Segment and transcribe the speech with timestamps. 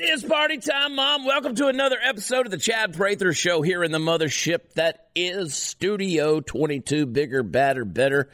[0.00, 1.26] It is party time, Mom.
[1.26, 5.54] Welcome to another episode of the Chad Prather Show here in the mothership that is
[5.54, 7.04] Studio 22.
[7.04, 8.30] Bigger, badder, better.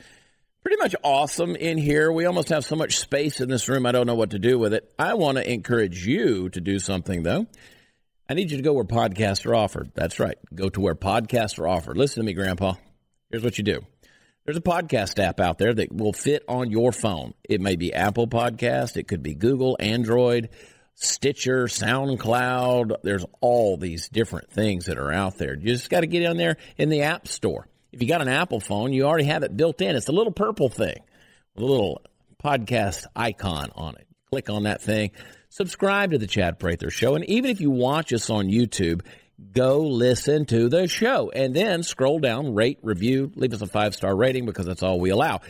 [0.63, 2.13] Pretty much awesome in here.
[2.13, 4.61] We almost have so much space in this room, I don't know what to do
[4.61, 4.95] with it.
[4.97, 7.49] I want to encourage you to do something, though.
[8.29, 9.91] I need you to go where podcasts are offered.
[9.93, 10.39] That's right.
[10.55, 11.97] Go to where podcasts are offered.
[11.97, 12.75] Listen to me, Grandpa.
[13.29, 13.81] Here's what you do.
[14.45, 17.35] There's a podcast app out there that will fit on your phone.
[17.43, 20.51] It may be Apple Podcast, it could be Google, Android,
[20.97, 22.97] Stitcher, SoundCloud.
[23.03, 25.55] There's all these different things that are out there.
[25.55, 27.69] You just got to get in there in the App Store.
[27.93, 29.95] If you got an Apple phone, you already have it built in.
[29.95, 30.99] It's a little purple thing,
[31.57, 32.01] a little
[32.43, 34.07] podcast icon on it.
[34.31, 35.11] Click on that thing.
[35.51, 37.15] Subscribe to the Chad Prather Show.
[37.15, 39.03] And even if you watch us on YouTube,
[39.53, 43.95] go listen to the show and then scroll down, rate, review, leave us a five
[43.95, 45.41] star rating because that's all we allow.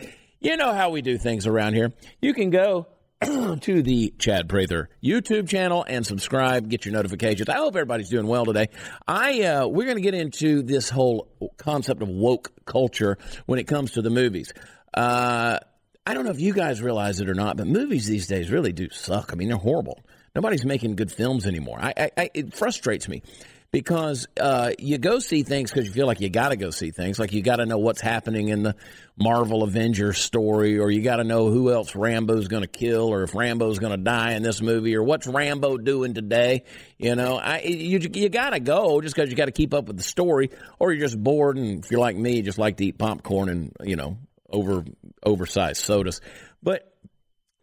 [0.40, 1.92] You know how we do things around here.
[2.20, 2.88] You can go
[3.22, 7.48] to the Chad Prather YouTube channel and subscribe, get your notifications.
[7.48, 8.68] I hope everybody's doing well today.
[9.08, 13.64] I uh, we're going to get into this whole concept of woke culture when it
[13.66, 14.52] comes to the movies.
[14.92, 15.58] Uh,
[16.04, 18.72] I don't know if you guys realize it or not, but movies these days really
[18.72, 19.30] do suck.
[19.32, 20.04] I mean, they're horrible.
[20.34, 21.78] Nobody's making good films anymore.
[21.80, 23.22] I, I, I it frustrates me
[23.70, 26.90] because uh, you go see things because you feel like you got to go see
[26.90, 27.18] things.
[27.18, 28.76] Like you got to know what's happening in the
[29.18, 33.22] Marvel Avengers story, or you got to know who else Rambo's going to kill, or
[33.22, 36.64] if Rambo's going to die in this movie, or what's Rambo doing today.
[36.98, 39.86] You know, I, you you got to go just because you got to keep up
[39.86, 42.76] with the story, or you're just bored, and if you're like me, you just like
[42.78, 44.18] to eat popcorn and you know
[44.50, 44.84] over
[45.22, 46.20] oversized sodas.
[46.62, 46.95] But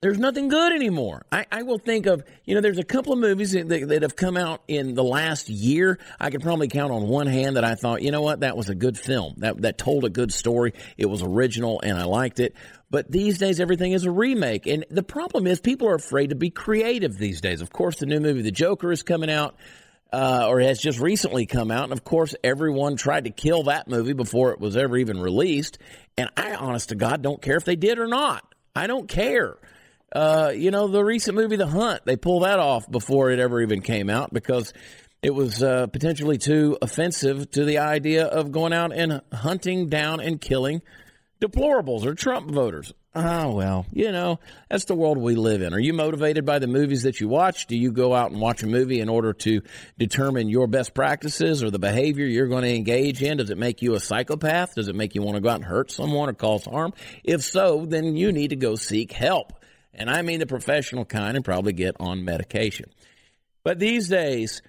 [0.04, 1.26] there's nothing good anymore.
[1.32, 4.18] I, I, will think of, you know, there's a couple of movies that, that, have
[4.18, 5.98] come out in the last year.
[6.20, 8.68] I could probably count on one hand that I thought, you know what, that was
[8.68, 9.36] a good film.
[9.38, 10.74] That, that told a good story.
[10.98, 12.54] It was original and I liked it.
[12.90, 14.68] But these days, everything is a remake.
[14.68, 17.62] And the problem is people are afraid to be creative these days.
[17.62, 19.56] Of course, the new movie, The Joker, is coming out.
[20.12, 21.86] Uh, or has just recently come out.
[21.86, 25.80] And of course, everyone tried to kill that movie before it was ever even released.
[26.20, 28.46] And I, honest to God, don't care if they did or not.
[28.76, 29.58] I don't care.
[30.14, 33.62] Uh, you know, the recent movie The Hunt, they pulled that off before it ever
[33.62, 34.72] even came out because
[35.24, 40.20] it was uh, potentially too offensive to the idea of going out and hunting down
[40.20, 40.82] and killing
[41.42, 42.94] deplorables or Trump voters.
[43.16, 45.74] Oh, well, you know, that's the world we live in.
[45.74, 47.68] Are you motivated by the movies that you watch?
[47.68, 49.62] Do you go out and watch a movie in order to
[50.00, 53.38] determine your best practices or the behavior you're going to engage in?
[53.38, 54.76] Does it make you a psychopath?
[54.76, 56.92] Does it make you want to go out and hurt someone or cause harm?
[57.24, 59.54] If so, then you need to go seek help
[59.94, 62.90] and I mean the professional kind, and probably get on medication.
[63.64, 64.62] But these days,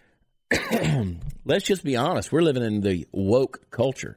[1.45, 4.17] let's just be honest, we're living in the woke culture.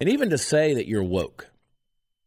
[0.00, 1.48] And even to say that you're woke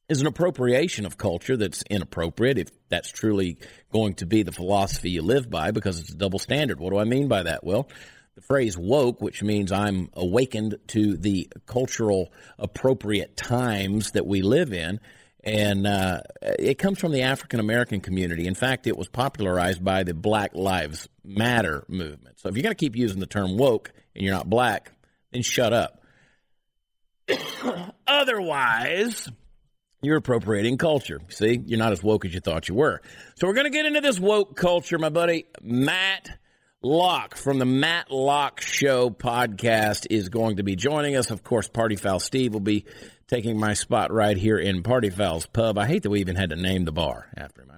[0.07, 3.57] is an appropriation of culture that's inappropriate if that's truly
[3.91, 6.79] going to be the philosophy you live by because it's a double standard.
[6.79, 7.63] What do I mean by that?
[7.63, 7.89] Well,
[8.35, 14.73] the phrase woke, which means I'm awakened to the cultural appropriate times that we live
[14.73, 14.99] in,
[15.45, 18.47] and uh, it comes from the African American community.
[18.47, 22.39] In fact, it was popularized by the Black Lives Matter movement.
[22.39, 24.91] So if you're going to keep using the term woke and you're not black,
[25.31, 26.01] then shut up.
[28.07, 29.29] Otherwise,
[30.01, 31.21] you're appropriating culture.
[31.29, 33.01] See, you're not as woke as you thought you were.
[33.35, 36.29] So we're going to get into this woke culture, my buddy Matt
[36.81, 41.31] Locke from the Matt Locke Show podcast is going to be joining us.
[41.31, 42.85] Of course, Party Foul Steve will be
[43.27, 45.77] taking my spot right here in Party Foul's Pub.
[45.77, 47.71] I hate that we even had to name the bar after him.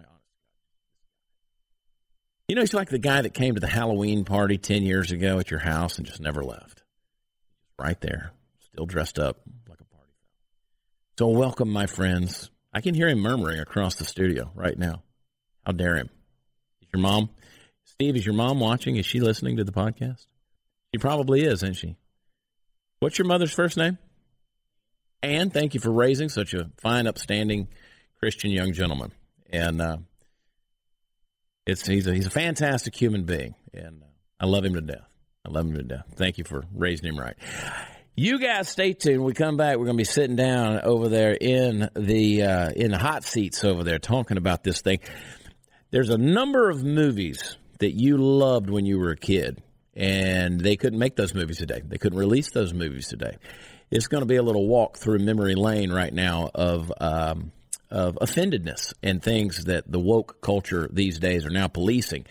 [2.48, 5.38] You know, he's like the guy that came to the Halloween party 10 years ago
[5.38, 6.82] at your house and just never left.
[7.78, 8.32] Right there,
[8.72, 10.14] still dressed up like a party.
[11.20, 12.50] So, welcome, my friends.
[12.74, 15.04] I can hear him murmuring across the studio right now.
[15.66, 16.10] How dare him?
[16.82, 17.32] Is your mom?
[17.84, 18.96] Steve, is your mom watching?
[18.96, 20.26] Is she listening to the podcast?
[20.94, 21.98] She probably is, isn't she?
[23.02, 23.98] What's your mother's first name?
[25.24, 27.68] And thank you for raising such a fine, upstanding
[28.20, 29.12] Christian young gentleman.
[29.50, 29.98] And uh,
[31.66, 34.06] it's he's a, he's a fantastic human being, and uh,
[34.40, 35.08] I love him to death.
[35.46, 36.06] I love him to death.
[36.16, 37.36] Thank you for raising him right.
[38.16, 39.20] You guys stay tuned.
[39.20, 42.70] When we come back, we're going to be sitting down over there in the uh,
[42.72, 45.00] in the hot seats over there talking about this thing.
[45.92, 49.62] There's a number of movies that you loved when you were a kid,
[49.94, 51.82] and they couldn't make those movies today.
[51.86, 53.38] They couldn't release those movies today
[53.90, 57.52] it's going to be a little walk through memory lane right now of um,
[57.90, 62.26] of offendedness and things that the woke culture these days are now policing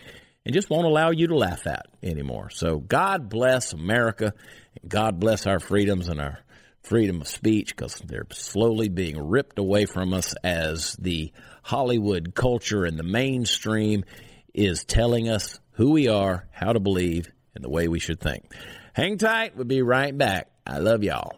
[0.45, 2.49] and just won't allow you to laugh at anymore.
[2.49, 4.33] So God bless America.
[4.81, 6.39] And God bless our freedoms and our
[6.83, 11.33] freedom of speech because they're slowly being ripped away from us as the
[11.63, 14.05] Hollywood culture and the mainstream
[14.53, 18.45] is telling us who we are, how to believe, and the way we should think.
[18.93, 19.55] Hang tight.
[19.55, 20.49] We'll be right back.
[20.65, 21.37] I love y'all.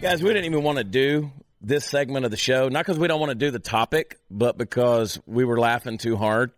[0.00, 1.30] Guys, we didn't even want to do
[1.60, 4.56] this segment of the show, not because we don't want to do the topic, but
[4.56, 6.52] because we were laughing too hard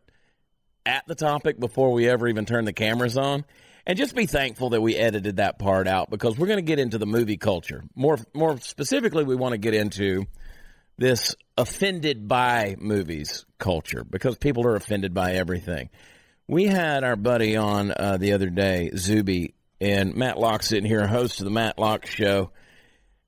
[0.87, 3.44] at the topic before we ever even turned the cameras on.
[3.85, 6.79] And just be thankful that we edited that part out because we're going to get
[6.79, 7.83] into the movie culture.
[7.97, 10.27] More more specifically, we want to get into
[10.97, 15.91] this offended by movies culture because people are offended by everything.
[16.47, 21.09] We had our buddy on uh, the other day, Zuby, and Matt Locke sitting here,
[21.09, 22.53] host of the Matt Locke Show.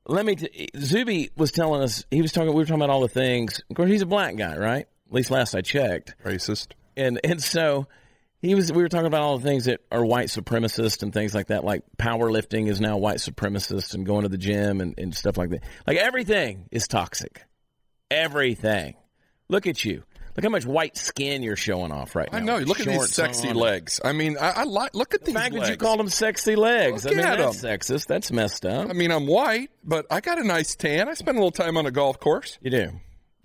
[0.06, 0.36] Let me.
[0.36, 2.50] T- Zuby was telling us he was talking.
[2.50, 3.62] We were talking about all the things.
[3.70, 4.86] Of course, he's a black guy, right?
[5.08, 6.14] At least last I checked.
[6.24, 6.68] Racist.
[6.96, 7.86] And and so
[8.42, 8.70] he was.
[8.70, 11.64] We were talking about all the things that are white supremacist and things like that.
[11.64, 15.50] Like powerlifting is now white supremacist, and going to the gym and, and stuff like
[15.50, 15.62] that.
[15.86, 17.42] Like everything is toxic.
[18.10, 18.94] Everything.
[19.48, 20.02] Look at you.
[20.36, 22.38] Look how much white skin you're showing off right now.
[22.38, 22.58] I know.
[22.58, 23.54] Look at these sexy on.
[23.56, 24.00] legs.
[24.04, 24.94] I mean, I, I like.
[24.94, 25.66] Look at The these fact legs.
[25.66, 27.04] that you called them sexy legs.
[27.04, 27.70] Look I mean, at that's 'em.
[27.78, 28.06] sexist.
[28.06, 28.90] That's messed up.
[28.90, 31.08] I mean, I'm white, but I got a nice tan.
[31.08, 32.58] I spend a little time on a golf course.
[32.62, 32.90] You do.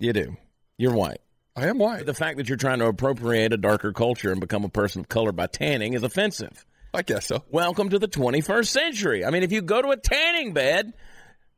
[0.00, 0.36] You do.
[0.78, 1.20] You're white.
[1.54, 2.06] I am white.
[2.06, 5.08] The fact that you're trying to appropriate a darker culture and become a person of
[5.08, 6.64] color by tanning is offensive.
[6.92, 7.44] I guess so.
[7.50, 9.24] Welcome to the 21st century.
[9.24, 10.92] I mean, if you go to a tanning bed,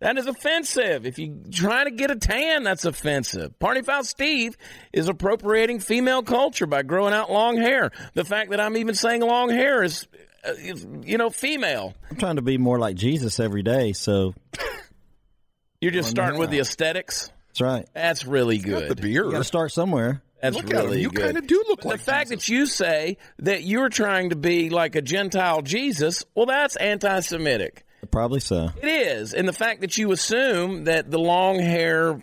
[0.03, 1.07] that is offensive.
[1.07, 3.59] If you try to get a tan, that's offensive.
[3.59, 4.57] Party Foul Steve
[4.93, 7.91] is appropriating female culture by growing out long hair.
[8.15, 10.07] The fact that I'm even saying long hair is,
[10.45, 11.95] uh, is you know, female.
[12.11, 14.35] I'm trying to be more like Jesus every day, so
[15.81, 17.31] You're just starting with the aesthetics.
[17.49, 17.89] that's right.
[17.95, 18.89] That's really Got good.
[18.91, 19.27] the beard.
[19.27, 20.23] You got to start somewhere.
[20.41, 20.87] That's Look at him.
[20.87, 22.47] really You kind of do look the like the fact Jesus.
[22.47, 27.85] that you say that you're trying to be like a Gentile Jesus, well, that's anti-Semitic.
[28.11, 28.71] Probably so.
[28.83, 32.21] It is, and the fact that you assume that the long hair,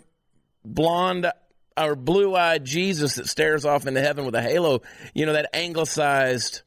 [0.64, 1.30] blonde
[1.76, 4.82] or blue-eyed Jesus that stares off into heaven with a halo,
[5.14, 6.62] you know, that anglicized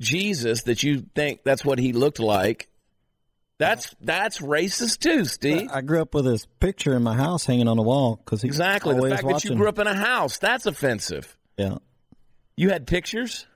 [0.00, 2.68] Jesus that you think that's what he looked like.
[3.58, 5.68] That's that's racist too, Steve.
[5.70, 8.94] I grew up with his picture in my house hanging on the wall because Exactly.
[8.94, 11.36] The fact that you grew up in a house, that's offensive.
[11.58, 11.76] Yeah,
[12.56, 13.46] You had pictures?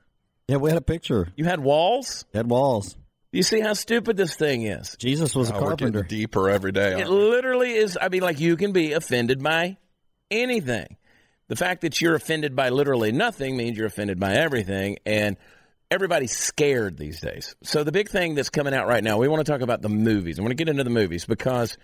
[0.47, 0.57] yeah.
[0.59, 1.29] We had a picture.
[1.37, 2.27] You had walls?
[2.35, 2.99] Had walls.
[3.35, 4.97] You see how stupid this thing is?
[4.99, 6.03] Jesus was a Oh, we're carpenter.
[6.03, 7.01] deeper every day.
[7.01, 7.15] It we?
[7.15, 7.99] literally is.
[8.01, 9.77] I mean, like you can be offended by
[10.31, 10.97] anything.
[11.49, 15.37] The fact that you're offended by literally nothing means you're offended by everything, and
[15.91, 17.55] everybody's scared these days.
[17.63, 19.89] So the big thing that's coming out right now, we want to talk about the
[19.91, 20.39] movies.
[20.39, 21.77] I want to get into the movies because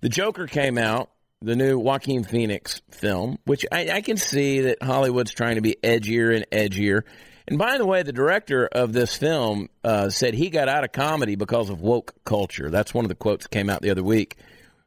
[0.00, 1.10] the Joker came out,
[1.40, 5.76] the new Joaquin Phoenix film, which I, I can see that Hollywood's trying to be
[5.82, 7.02] edgier and edgier.
[7.48, 10.92] And by the way, the director of this film uh, said he got out of
[10.92, 12.68] comedy because of woke culture.
[12.68, 14.36] That's one of the quotes that came out the other week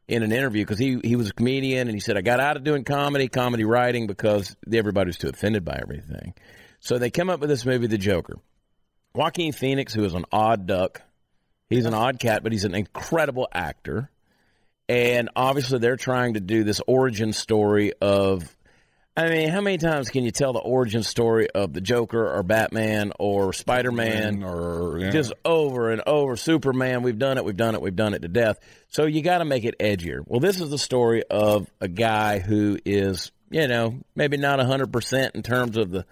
[0.06, 2.56] in an interview because he, he was a comedian and he said, I got out
[2.56, 6.34] of doing comedy, comedy writing because everybody was too offended by everything.
[6.78, 8.38] So they come up with this movie, The Joker.
[9.12, 11.02] Joaquin Phoenix, who is an odd duck,
[11.68, 14.08] he's an odd cat, but he's an incredible actor.
[14.88, 18.56] And obviously, they're trying to do this origin story of.
[19.14, 22.42] I mean, how many times can you tell the origin story of the Joker or
[22.42, 25.10] Batman or Spider Man or yeah.
[25.10, 26.34] just over and over.
[26.36, 28.58] Superman, we've done it, we've done it, we've done it to death.
[28.88, 30.22] So you got to make it edgier.
[30.26, 35.34] Well, this is the story of a guy who is, you know, maybe not 100%
[35.34, 36.06] in terms of the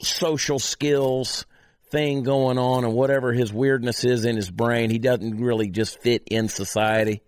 [0.00, 1.46] social skills
[1.92, 4.90] thing going on and whatever his weirdness is in his brain.
[4.90, 7.22] He doesn't really just fit in society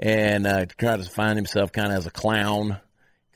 [0.00, 2.80] and uh, try to find himself kind of as a clown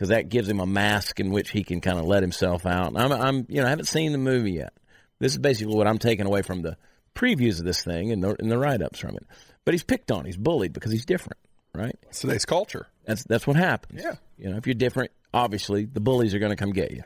[0.01, 2.95] because that gives him a mask in which he can kind of let himself out.
[2.97, 4.73] I'm, I'm, you know, I haven't seen the movie yet.
[5.19, 6.79] This is basically what I'm taking away from the
[7.15, 9.27] previews of this thing and the, and the write ups from it.
[9.67, 11.37] But he's picked on, he's bullied because he's different,
[11.75, 11.95] right?
[12.09, 12.87] It's today's culture.
[13.05, 14.03] That's that's what happens.
[14.03, 14.15] Yeah.
[14.39, 17.03] You know, if you're different, obviously the bullies are going to come get you.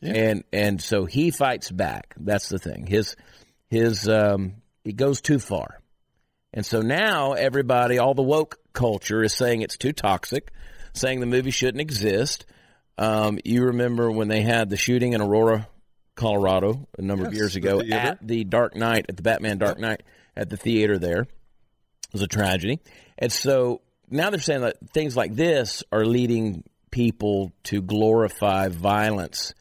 [0.00, 0.12] yeah.
[0.14, 2.14] And and so he fights back.
[2.18, 2.86] That's the thing.
[2.86, 3.16] His
[3.68, 5.78] his um he goes too far.
[6.54, 10.50] And so now everybody, all the woke culture is saying it's too toxic,
[10.92, 12.46] saying the movie shouldn't exist.
[12.98, 15.68] Um, you remember when they had the shooting in Aurora,
[16.14, 17.96] Colorado, a number of years ago theater.
[17.96, 20.02] at the Dark Knight, at the Batman Dark Knight,
[20.36, 21.22] at the theater there.
[21.22, 22.80] It was a tragedy.
[23.16, 23.80] And so
[24.10, 29.54] now they're saying that things like this are leading people to glorify violence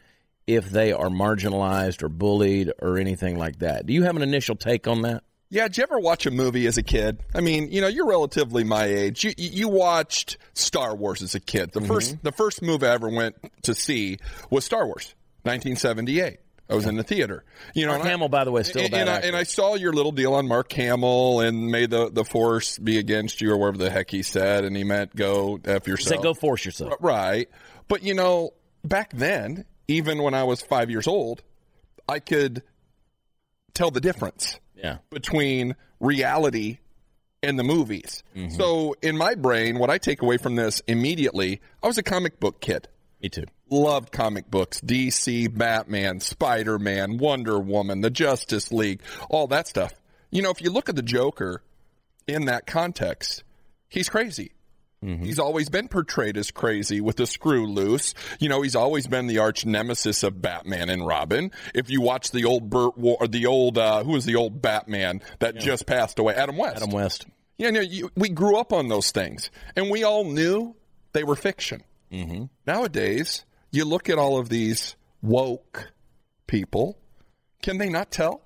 [0.47, 3.85] if they are marginalized or bullied or anything like that.
[3.85, 5.23] Do you have an initial take on that?
[5.51, 7.23] Yeah, did you ever watch a movie as a kid?
[7.33, 9.23] I mean, you know, you're relatively my age.
[9.23, 11.71] You you watched Star Wars as a kid.
[11.71, 11.87] The mm-hmm.
[11.87, 14.19] first the first movie I ever went to see
[14.51, 16.39] was Star Wars, 1978.
[16.69, 17.43] I was in the theater.
[17.73, 19.73] You know, Mark and I- by the way, still and, and I, and I saw
[19.73, 23.57] your little deal on Mark Hamill and may the, the force be against you or
[23.57, 26.19] whatever the heck he said, and he meant go f yourself.
[26.19, 26.93] Say, go force yourself.
[26.99, 27.49] Right.
[27.87, 28.51] But you know,
[28.83, 31.41] back then, even when I was five years old,
[32.07, 32.61] I could
[33.73, 34.97] tell the difference Yeah.
[35.09, 36.79] between reality
[37.43, 38.23] and the movies.
[38.35, 38.55] Mm-hmm.
[38.55, 42.39] So in my brain, what I take away from this immediately, I was a comic
[42.39, 42.87] book kid.
[43.21, 43.45] Me too.
[43.69, 49.93] Loved comic books, DC, Batman, Spider Man, Wonder Woman, the Justice League, all that stuff.
[50.31, 51.61] You know, if you look at the Joker
[52.27, 53.43] in that context,
[53.89, 54.51] he's crazy.
[55.01, 58.13] He's always been portrayed as crazy with the screw loose.
[58.39, 61.51] You know, he's always been the arch nemesis of Batman and Robin.
[61.73, 64.61] If you watch the old Burt, Ward, or the old uh, who was the old
[64.61, 66.77] Batman that just passed away, Adam West.
[66.77, 67.27] Adam West.
[67.57, 70.75] Yeah, no, you, we grew up on those things, and we all knew
[71.13, 71.83] they were fiction.
[72.11, 72.45] Mm-hmm.
[72.67, 75.93] Nowadays, you look at all of these woke
[76.47, 76.97] people.
[77.61, 78.41] Can they not tell?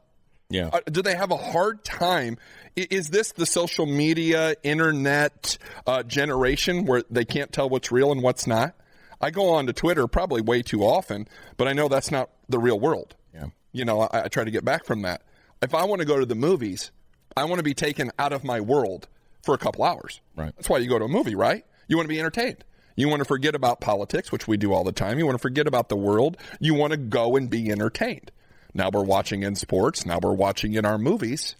[0.53, 0.69] Yeah.
[0.71, 2.37] Uh, do they have a hard time?
[2.77, 5.57] I- Is this the social media, internet
[5.87, 8.75] uh, generation where they can't tell what's real and what's not?
[9.19, 12.59] I go on to Twitter probably way too often, but I know that's not the
[12.59, 13.15] real world.
[13.33, 13.47] Yeah.
[13.71, 15.21] You know, I, I try to get back from that.
[15.61, 16.91] If I want to go to the movies,
[17.35, 19.07] I want to be taken out of my world
[19.43, 20.21] for a couple hours.
[20.35, 20.53] Right.
[20.55, 21.65] That's why you go to a movie, right?
[21.87, 22.63] You want to be entertained.
[22.95, 25.17] You want to forget about politics, which we do all the time.
[25.17, 26.37] You want to forget about the world.
[26.59, 28.31] You want to go and be entertained.
[28.73, 30.05] Now we're watching in sports.
[30.05, 31.55] Now we're watching in our movies.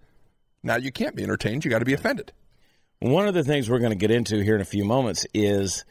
[0.63, 1.65] Now you can't be entertained.
[1.65, 2.32] You got to be offended.
[3.00, 5.84] One of the things we're going to get into here in a few moments is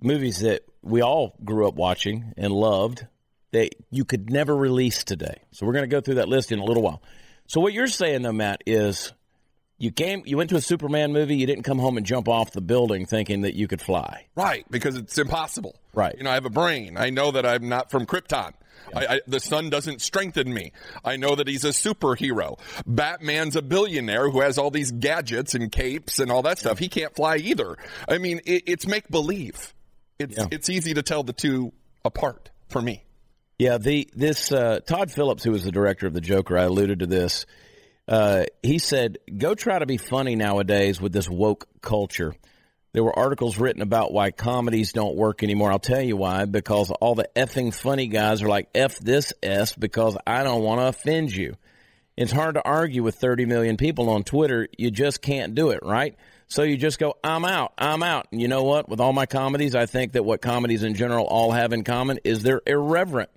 [0.00, 3.06] movies that we all grew up watching and loved
[3.50, 5.42] that you could never release today.
[5.50, 7.02] So we're going to go through that list in a little while.
[7.46, 9.12] So what you're saying though, Matt, is
[9.78, 12.52] you came, you went to a Superman movie, you didn't come home and jump off
[12.52, 14.26] the building thinking that you could fly.
[14.36, 15.76] Right, because it's impossible.
[15.94, 16.14] Right.
[16.16, 16.96] You know, I have a brain.
[16.96, 18.52] I know that I'm not from Krypton.
[18.94, 20.72] I, I, the sun doesn't strengthen me.
[21.04, 22.58] I know that he's a superhero.
[22.86, 26.78] Batman's a billionaire who has all these gadgets and capes and all that stuff.
[26.78, 27.76] He can't fly either.
[28.08, 29.72] I mean, it, it's make believe.
[30.18, 30.46] It's Yeah.
[30.50, 31.72] it's easy to tell the two
[32.04, 33.04] apart for me.
[33.58, 36.98] Yeah, the this uh, Todd Phillips, who was the director of the Joker, I alluded
[37.00, 37.46] to this.
[38.08, 42.34] Uh, he said, "Go try to be funny nowadays with this woke culture."
[42.92, 45.72] There were articles written about why comedies don't work anymore.
[45.72, 46.44] I'll tell you why.
[46.44, 50.80] Because all the effing funny guys are like, "F this s," because I don't want
[50.80, 51.56] to offend you.
[52.16, 54.68] It's hard to argue with 30 million people on Twitter.
[54.76, 56.14] You just can't do it, right?
[56.48, 58.26] So you just go, I'm out, I'm out.
[58.30, 58.86] And you know what?
[58.86, 62.18] With all my comedies, I think that what comedies in general all have in common
[62.24, 63.30] is they're irreverent.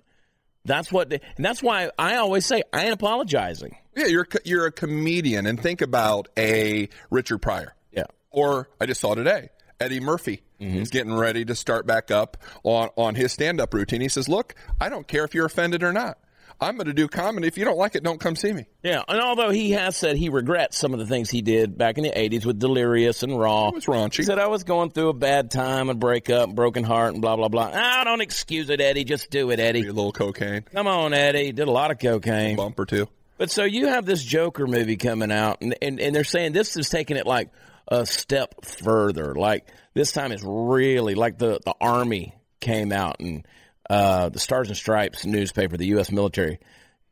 [0.66, 3.76] That's what, and that's why I always say I ain't apologizing.
[3.96, 7.74] Yeah, you're a you're a comedian, and think about a Richard Pryor.
[7.92, 8.04] Yeah.
[8.30, 9.48] Or I just saw today
[9.80, 14.00] Eddie Murphy is getting ready to start back up on on his stand up routine.
[14.00, 16.18] He says, "Look, I don't care if you're offended or not.
[16.58, 17.46] I'm going to do comedy.
[17.46, 19.02] If you don't like it, don't come see me." Yeah.
[19.06, 22.04] And although he has said he regrets some of the things he did back in
[22.04, 23.68] the 80s with Delirious and Raw.
[23.68, 24.16] It was raunchy.
[24.18, 27.36] He said, I was going through a bad time and breakup, broken heart, and blah,
[27.36, 27.70] blah, blah.
[27.74, 29.04] Ah, don't excuse it, Eddie.
[29.04, 29.80] Just do it, Eddie.
[29.82, 31.52] A little cocaine, Come on, Eddie.
[31.52, 32.56] Did a lot of cocaine.
[32.56, 33.06] bump or two.
[33.38, 36.76] But so you have this Joker movie coming out, and, and, and they're saying this
[36.76, 37.50] is taking it like
[37.88, 39.34] a step further.
[39.34, 43.46] Like this time it's really like the, the Army came out and
[43.88, 46.10] uh, the Stars and Stripes newspaper, the U.S.
[46.10, 46.58] military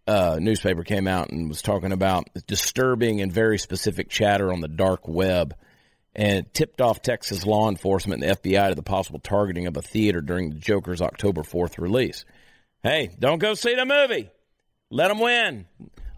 [0.07, 4.69] uh, newspaper came out and was talking about disturbing and very specific chatter on the
[4.69, 5.55] dark web
[6.15, 9.83] and tipped off Texas law enforcement and the FBI to the possible targeting of a
[9.83, 12.25] theater during the Joker's October 4th release.
[12.83, 14.31] Hey, don't go see the movie.
[14.91, 15.67] Let them win.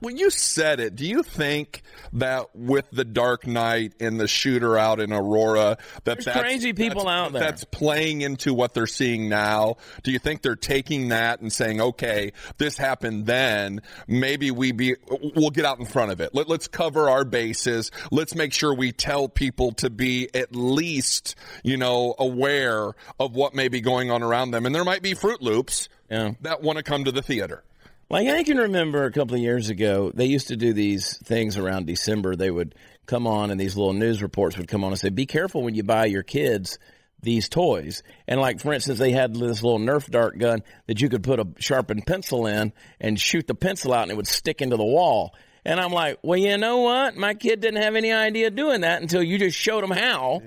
[0.00, 4.76] When you said it, do you think that with the Dark Knight and the shooter
[4.76, 7.42] out in Aurora, that There's that's, crazy people that's- out there.
[7.42, 9.76] That's playing into what they're seeing now.
[10.02, 13.80] Do you think they're taking that and saying, "Okay, this happened then.
[14.06, 14.96] Maybe we be
[15.34, 16.34] we'll get out in front of it.
[16.34, 17.90] Let, let's cover our bases.
[18.10, 21.34] Let's make sure we tell people to be at least,
[21.64, 24.66] you know, aware of what may be going on around them.
[24.66, 26.32] And there might be Fruit Loops Yeah.
[26.42, 27.64] that want to come to the theater."
[28.08, 31.56] Like I can remember a couple of years ago, they used to do these things
[31.58, 32.36] around December.
[32.36, 32.74] They would
[33.06, 35.74] come on and these little news reports would come on and say, be careful when
[35.74, 36.78] you buy your kids
[37.20, 38.04] these toys.
[38.28, 41.40] And like, for instance, they had this little Nerf dart gun that you could put
[41.40, 44.84] a sharpened pencil in and shoot the pencil out and it would stick into the
[44.84, 45.34] wall.
[45.64, 47.16] And I'm like, well, you know what?
[47.16, 50.42] My kid didn't have any idea doing that until you just showed him how.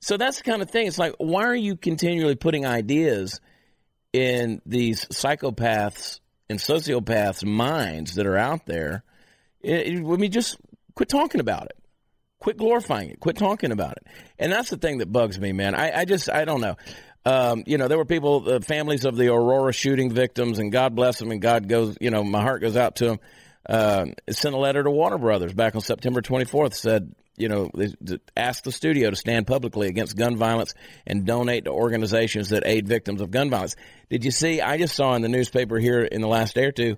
[0.00, 0.86] So that's the kind of thing.
[0.86, 3.40] It's like, why are you continually putting ideas
[4.14, 9.02] in these psychopaths and sociopaths' minds that are out there?
[9.60, 10.56] It, it- just
[10.94, 11.76] quit talking about it.
[12.38, 13.20] Quit glorifying it.
[13.20, 14.06] Quit talking about it.
[14.38, 15.74] And that's the thing that bugs me, man.
[15.74, 16.76] I, I just, I don't know.
[17.24, 20.94] Um, you know, there were people, the families of the Aurora shooting victims, and God
[20.94, 23.20] bless them, and God goes, you know, my heart goes out to them.
[23.68, 27.94] Uh, sent a letter to Warner Brothers back on September 24th, said, you know, they-
[28.00, 30.74] they asked the studio to stand publicly against gun violence
[31.06, 33.76] and donate to organizations that aid victims of gun violence.
[34.10, 34.60] Did you see?
[34.60, 36.96] I just saw in the newspaper here in the last day or two,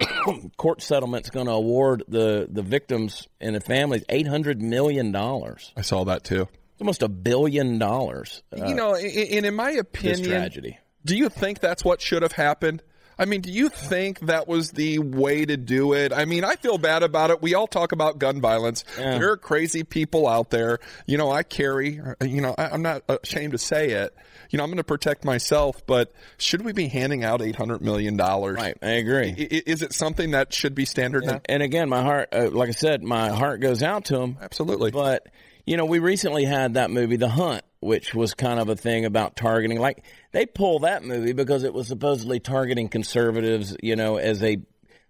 [0.56, 5.72] court settlement's going to award the the victims and the families eight hundred million dollars.
[5.76, 6.42] I saw that too.
[6.72, 8.42] It's almost a billion dollars.
[8.56, 10.78] Uh, you know, and in my opinion, this opinion, tragedy.
[11.04, 12.82] do you think that's what should have happened?
[13.18, 16.12] I mean, do you think that was the way to do it?
[16.12, 17.42] I mean, I feel bad about it.
[17.42, 18.84] We all talk about gun violence.
[18.96, 20.78] There are crazy people out there.
[21.06, 24.14] You know, I carry, you know, I, I'm not ashamed to say it.
[24.50, 28.16] You know, I'm going to protect myself, but should we be handing out $800 million?
[28.16, 29.28] Right, I agree.
[29.38, 31.40] I- Is it something that should be standard now?
[31.46, 34.36] And again, my heart, uh, like I said, my heart goes out to them.
[34.40, 34.90] Absolutely.
[34.90, 35.26] But
[35.66, 39.04] you know, we recently had that movie, The Hunt, which was kind of a thing
[39.04, 39.78] about targeting.
[39.78, 43.76] Like they pull that movie because it was supposedly targeting conservatives.
[43.82, 44.58] You know, as a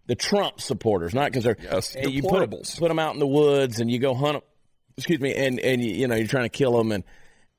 [0.06, 1.72] the Trump supporters, not conservatives.
[1.72, 4.42] Yes, And you put, put them out in the woods and you go hunt them.
[4.96, 7.04] Excuse me, and and you, you know you're trying to kill them and.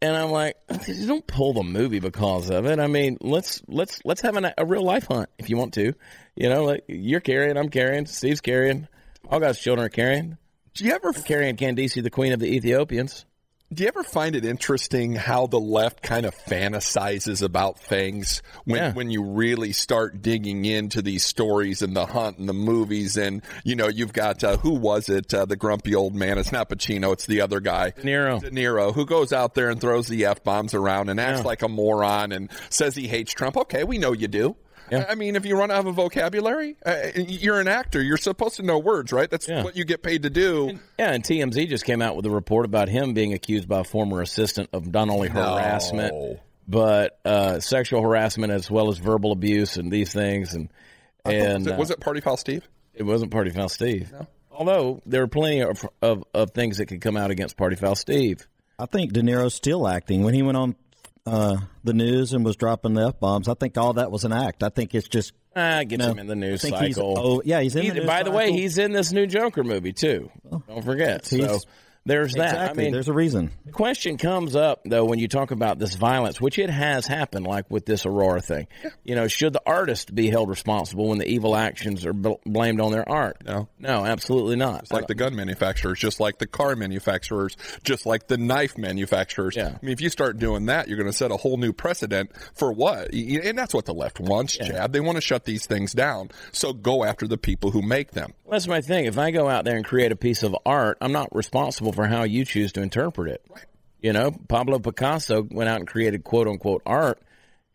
[0.02, 2.78] And I'm like, you don't pull the movie because of it.
[2.78, 5.94] I mean, let's let's let's have an, a real life hunt if you want to.
[6.36, 8.90] You know, like you're carrying, I'm carrying, Steve's carrying,
[9.30, 10.38] all God's children are carrying
[10.74, 13.26] do you ever carrying Candice, the queen of the Ethiopians.
[13.74, 18.78] Do you ever find it interesting how the left kind of fantasizes about things when
[18.78, 18.94] Yeah.
[18.94, 23.42] when you really start digging into these stories and the hunt and the movies and
[23.64, 26.70] you know you've got uh, who was it uh, the grumpy old man it's not
[26.70, 28.40] Pacino it's the other guy De Niro.
[28.40, 31.46] De Niro who goes out there and throws the f bombs around and acts Yeah.
[31.48, 34.56] like a moron and says he hates Trump okay we know you do.
[34.92, 35.06] Yeah.
[35.10, 38.02] I mean, if you run out of a vocabulary, uh, you're an actor.
[38.02, 39.30] You're supposed to know words, right?
[39.30, 39.64] That's Yeah.
[39.64, 40.80] what you get paid to do.
[41.00, 43.84] Yeah, and TMZ just came out with a report about him being accused by a
[43.84, 46.40] former assistant of not only harassment, No.
[46.68, 50.54] but uh, sexual harassment as well as verbal abuse and these things.
[50.54, 50.70] And
[51.26, 52.68] and was, it, uh, was it Party Foul Steve?
[52.94, 54.14] it wasn't Party Foul Steve.
[54.52, 57.96] Although there are plenty of, of of things that could come out against Party Foul
[57.96, 58.48] Steve.
[58.78, 60.24] I think De Niro's still acting.
[60.24, 60.76] When he went on
[61.26, 64.34] uh, the news and was dropping the f bombs, I think all that was an
[64.34, 64.64] act.
[64.64, 65.34] I think it's just.
[65.56, 67.14] Ah, get No, him in the news I think he's- cycle.
[67.18, 69.94] oh, yeah, he's in the news by the way, he's in this new Joker movie
[69.94, 70.30] too.
[70.68, 71.26] Don't forget.
[71.26, 71.66] So He's-
[72.06, 72.50] there's that.
[72.50, 72.84] Exactly.
[72.84, 73.52] I mean, There's a reason.
[73.66, 77.48] The question comes up though when you talk about this violence, which it has happened,
[77.48, 78.68] like with this Aurora thing.
[79.04, 82.82] You know, should the artist be held responsible when the evil actions are bl- blamed
[82.82, 83.38] on their art?
[83.46, 83.70] No.
[83.80, 84.82] no, absolutely not.
[84.82, 89.56] Just like the gun manufacturers, just like the car manufacturers, just like the knife manufacturers.
[89.56, 89.78] Yeah.
[89.82, 92.32] I mean, if you start doing that, you're going to set a whole new precedent
[92.54, 93.14] for what?
[93.14, 94.92] And that's what the left wants, Chad.
[94.92, 96.32] They want to shut these things down.
[96.52, 98.34] So go after the people who make them.
[98.50, 99.06] That's my thing.
[99.06, 102.08] If I go out there and create a piece of art, I'm not responsible for
[102.08, 103.46] how you choose to interpret it.
[104.02, 107.22] You know, Pablo Picasso went out and created quote unquote art.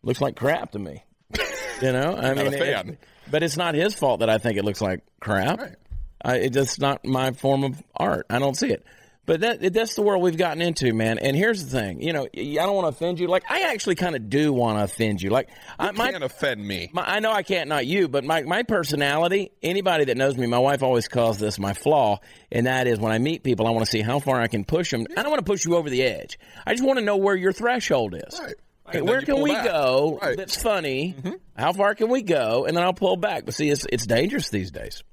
[0.03, 1.03] Looks like crap to me.
[1.81, 2.89] You know, I mean, a fan.
[2.89, 2.99] it-
[3.31, 5.61] but it's not his fault that I think it looks like crap.
[5.61, 5.75] Right.
[6.21, 8.25] I, it's just not my form of art.
[8.29, 8.83] I don't see it.
[9.29, 11.19] But that that's the world we've gotten into, man.
[11.19, 13.27] And here's the thing, you know, I don't want to offend you.
[13.27, 15.29] Like I actually kind of do want to offend you.
[15.29, 16.89] Like I, my Can't offend me.
[16.93, 20.47] my, I know I can't, not you, but my, my personality, anybody that knows me,
[20.47, 23.69] my wife always calls this my flaw, and that is when I meet people, I
[23.69, 25.05] want to see how far I can push them.
[25.15, 26.39] I don't want to push you over the edge.
[26.65, 28.41] I just want to know where your threshold is.
[28.87, 29.05] Right.
[29.05, 29.65] Where can we back.
[29.65, 30.29] go Right.
[30.31, 30.39] Mm-hmm.
[30.39, 31.15] that's funny?
[31.55, 32.65] How far can we go?
[32.65, 33.45] And then I'll pull back.
[33.45, 35.03] But see, it's, it's dangerous these days.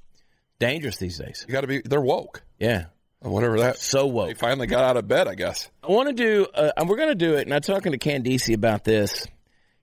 [0.58, 1.44] Dangerous these days.
[1.46, 2.42] You got to be, they're woke.
[2.58, 2.86] Yeah.
[3.20, 3.78] Whatever that.
[3.78, 4.36] So They woke.
[4.38, 5.68] finally got out of bed, I guess.
[5.82, 7.98] I want to do, uh, and we're going to do it, and I'm talking to
[7.98, 9.26] Candice about this.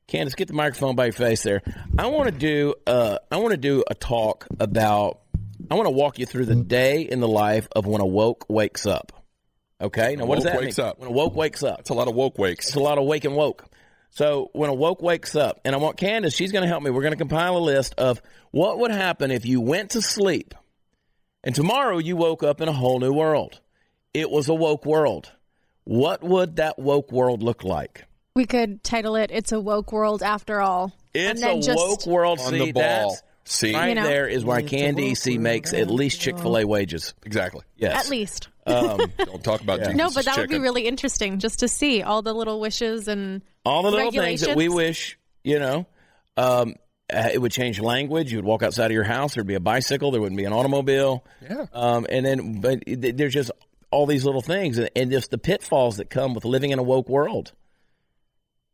[0.08, 1.62] Candice, get the microphone by your face there.
[1.98, 5.20] I want to do, uh, I want to do a talk about,
[5.72, 8.46] I want to walk you through the day in the life of when a woke
[8.50, 9.12] wakes up.
[9.82, 10.16] Okay?
[10.16, 10.88] Now, what does that wakes mean?
[10.88, 11.00] up.
[11.00, 11.80] When a woke wakes up.
[11.80, 12.68] It's a lot of woke wakes.
[12.68, 13.66] It's a lot of wake and woke.
[14.12, 16.92] So when a woke wakes up, and I want Candace, she's going to help me.
[16.92, 20.54] We're going to compile a list of what would happen if you went to sleep
[21.44, 23.60] and tomorrow you woke up in a whole new world.
[24.14, 25.32] It was a woke world.
[25.86, 28.06] What would that woke world look like?
[28.36, 31.78] We could title it "It's a Woke World After All." It's and then a just,
[31.78, 32.40] woke world.
[32.40, 33.18] On See, the ball.
[33.46, 33.74] See?
[33.74, 34.04] right You know.
[34.04, 37.14] there is why Candice makes at least Chick Fil A wages.
[37.24, 37.62] Exactly.
[37.78, 38.50] Yes, At least.
[38.66, 42.02] Um, Don't talk about Jesus' No, but that would be really interesting just to see
[42.02, 45.86] all the little wishes and all the little things that we wish, you know.
[46.38, 46.76] Um,
[47.14, 48.32] uh, it would change language.
[48.32, 49.36] You would walk outside of your house.
[49.36, 50.12] There'd be a bicycle.
[50.12, 51.24] There wouldn't be an automobile.
[51.42, 51.66] Yeah.
[51.74, 53.52] Um, and then, but th- there's just
[53.92, 56.84] all these little things, and, and just the pitfalls that come with living in a
[56.84, 57.54] woke world.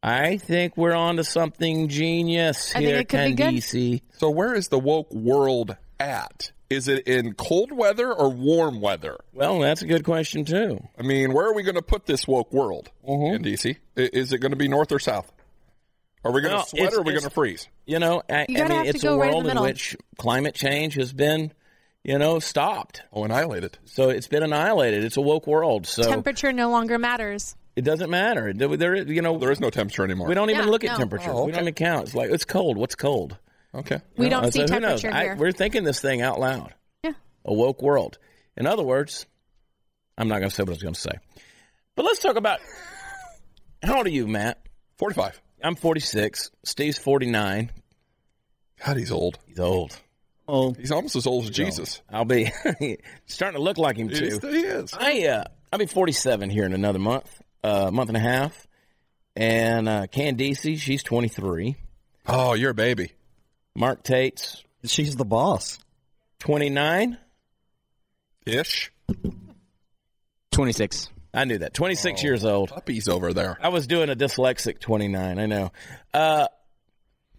[0.01, 3.53] I think we're on to something genius I here, it could be good.
[3.55, 4.01] Candice.
[4.17, 6.51] So where is the woke world at?
[6.69, 9.17] Is it in cold weather or warm weather?
[9.33, 10.79] Well, that's a good question too.
[10.97, 13.35] I mean, where are we going to put this woke world Mm-hmm.
[13.35, 13.75] in DC?
[13.97, 15.29] Is it going to be north or south?
[16.23, 17.67] Are we going to No, sweat or are we going to freeze?
[17.85, 20.53] You know, I, You I mean, it's a go right in world in which climate
[20.53, 21.53] change has been,
[22.03, 23.03] you know, stopped.
[23.13, 23.77] Oh, annihilated.
[23.85, 25.03] So it's been annihilated.
[25.03, 25.87] It's a woke world.
[25.87, 27.55] So Temperature no longer matters.
[27.75, 28.51] it doesn't matter.
[28.53, 30.27] There, there- you know, There is no temperature anymore.
[30.27, 31.31] we don't even Yeah, look at temperature.
[31.31, 32.07] Oh, We don't even count.
[32.07, 32.77] It's like it's cold.
[32.77, 33.37] What's cold?
[33.73, 34.01] Okay.
[34.17, 35.01] We You know, don't see so who knows?
[35.01, 35.35] temperature I- here.
[35.37, 36.73] we're thinking this thing out loud.
[37.03, 37.11] Yeah.
[37.45, 38.17] A woke world.
[38.57, 39.25] In other words,
[40.17, 41.11] I'm not going to say what I was going to say.
[41.95, 42.59] But let's talk about
[43.81, 44.59] how old are you, Matt?
[44.97, 45.39] 45.
[45.63, 46.51] I'm 46.
[46.63, 47.71] Steve's 49.
[48.85, 49.37] God, he's old.
[49.47, 49.97] He's old.
[50.47, 52.01] Oh, He's almost as old as Jesus.
[52.09, 52.51] I'll be
[53.27, 54.39] starting to look like him He is.
[54.39, 54.47] too.
[54.47, 54.93] He is.
[54.97, 57.29] I uh, I'll be 47 here in another month,
[57.63, 58.65] uh, month and a half.
[59.35, 61.75] And uh, Candice, she's 23.
[62.27, 63.11] Oh, you're a baby.
[63.75, 65.77] Mark Tate's she's the boss.
[66.39, 67.17] 29.
[68.47, 68.91] Ish.
[70.51, 71.09] 26.
[71.33, 71.73] I knew that.
[71.73, 72.69] 26 years old.
[72.69, 73.57] Puppies over there.
[73.61, 75.39] I was doing a dyslexic 29.
[75.39, 75.71] I know.
[76.13, 76.47] Uh,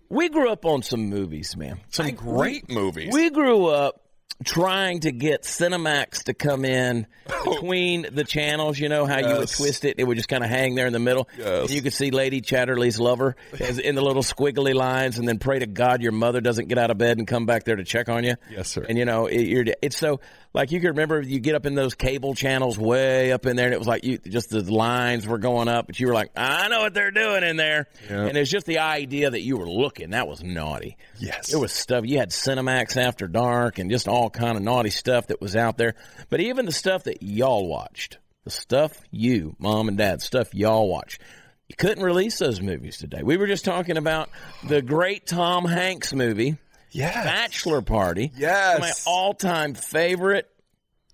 [0.08, 1.80] we grew up on some movies, man.
[1.90, 3.12] Some great movies.
[3.12, 4.02] We grew up
[4.44, 7.06] trying to get Cinemax to come in
[7.44, 8.78] between the channels.
[8.78, 10.92] You know how you would twist it; it would just kind of hang there in
[10.92, 11.28] the middle.
[11.38, 11.70] Yes.
[11.70, 15.66] You could see Lady Chatterley's lover in the little squiggly lines, and then pray to
[15.66, 18.24] God your mother doesn't get out of bed and come back there to check on
[18.24, 18.34] you.
[18.50, 18.84] Yes, sir.
[18.88, 20.20] And you know it, you're it's so
[20.52, 23.66] like you can remember you get up in those cable channels way up in there,
[23.66, 26.30] and it was like you just the lines were going up, but you were like,
[26.36, 28.26] I know what they're doing in there, Yeah.
[28.26, 30.96] and it's just the idea that you were looking that was naughty.
[31.18, 31.52] Yes.
[31.54, 35.28] It was stuff you had Cinemax After Dark and just all kind of naughty stuff
[35.28, 35.94] that was out there.
[36.30, 40.88] But even the stuff that y'all watched, the stuff you, mom and dad, stuff y'all
[40.88, 41.20] watched,
[41.68, 43.22] you couldn't release those movies today.
[43.22, 44.30] We were just talking about
[44.66, 46.56] the great Tom Hanks movie,
[46.90, 47.24] Yes.
[47.24, 48.32] Bachelor Party.
[48.36, 48.80] Yes.
[48.80, 50.48] My all-time favorite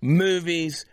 [0.01, 0.85] movies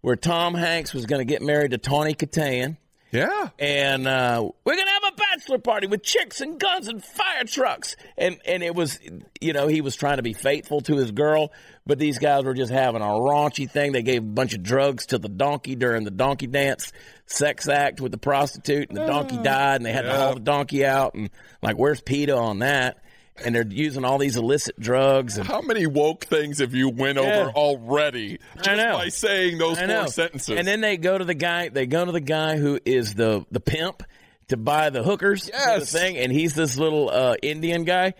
[0.00, 2.76] where Tom Hanks was going to get married to Tawny Kitaen
[3.12, 3.48] Yeah.
[3.58, 7.94] and uh, we're gonna have a bachelor party with chicks and guns and fire trucks.
[8.16, 8.98] And and it was,
[9.40, 11.52] you know, he was trying to be faithful to his girl,
[11.86, 13.92] but these guys were just having a raunchy thing.
[13.92, 16.92] They gave a bunch of drugs to the donkey during the donkey dance
[17.26, 20.40] sex act with the prostitute, and the donkey died, and they had to haul the
[20.40, 21.14] donkey out.
[21.14, 21.30] And
[21.62, 23.01] like, where's PETA on that?
[23.44, 25.46] And they're using all these illicit drugs and.
[25.46, 27.22] How many woke things have you went Yeah.
[27.40, 28.92] over already just I know.
[28.98, 30.58] by saying those four sentences?
[30.58, 31.68] And then they go to the guy.
[31.70, 34.02] They go to the guy who is the the pimp
[34.48, 35.48] to buy the hookers.
[35.52, 35.90] Yes.
[35.90, 38.12] the thing, and he's this little uh, Indian guy,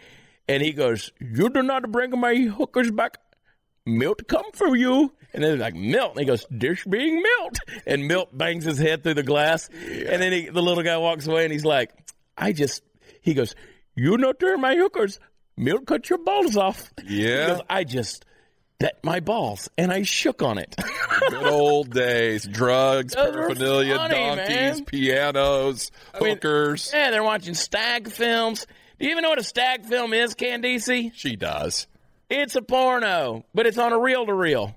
[0.48, 3.18] and he goes, "You do not bring my hookers back.
[3.84, 7.58] Milt come for you." And then they're like Milt, and he goes, "Dish being Milt,"
[7.86, 11.26] and Milt bangs his head through the glass, and then he, the little guy walks
[11.26, 11.90] away, and he's like,
[12.36, 12.82] "I just,"
[13.20, 13.54] he goes,
[13.94, 15.18] "You not turn my hookers."
[15.56, 16.90] Milt cut your balls off.
[17.06, 17.48] Yeah.
[17.48, 18.24] goes, I just
[18.78, 20.74] bet my balls and I shook on it.
[21.28, 22.46] Good old days.
[22.46, 24.84] Drugs, Those paraphernalia, funny, donkeys, man.
[24.86, 26.90] pianos, mean- hookers.
[26.92, 28.66] Yeah, they're watching stag films.
[28.98, 31.12] Do you even know what a stag film is, Candice?
[31.14, 31.86] She does.
[32.30, 34.74] It's a porno, but it's on a reel to reel.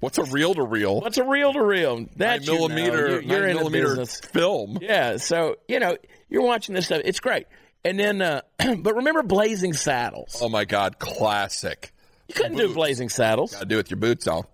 [0.00, 1.00] What's a reel to reel?
[1.00, 2.06] What's a reel to reel?
[2.16, 2.68] Nine you know.
[2.68, 4.20] millimeter, You're, you're nine in millimeter business.
[4.20, 4.78] film.
[4.82, 5.96] Yeah, so you know
[6.28, 7.00] you're watching this stuff.
[7.04, 7.46] It's great.
[7.84, 8.42] And then, uh,
[8.78, 10.38] but remember Blazing Saddles?
[10.42, 11.92] Oh my God, classic.
[12.28, 13.52] You couldn't do Blazing Saddles.
[13.52, 14.44] Gotta do it with your boots on.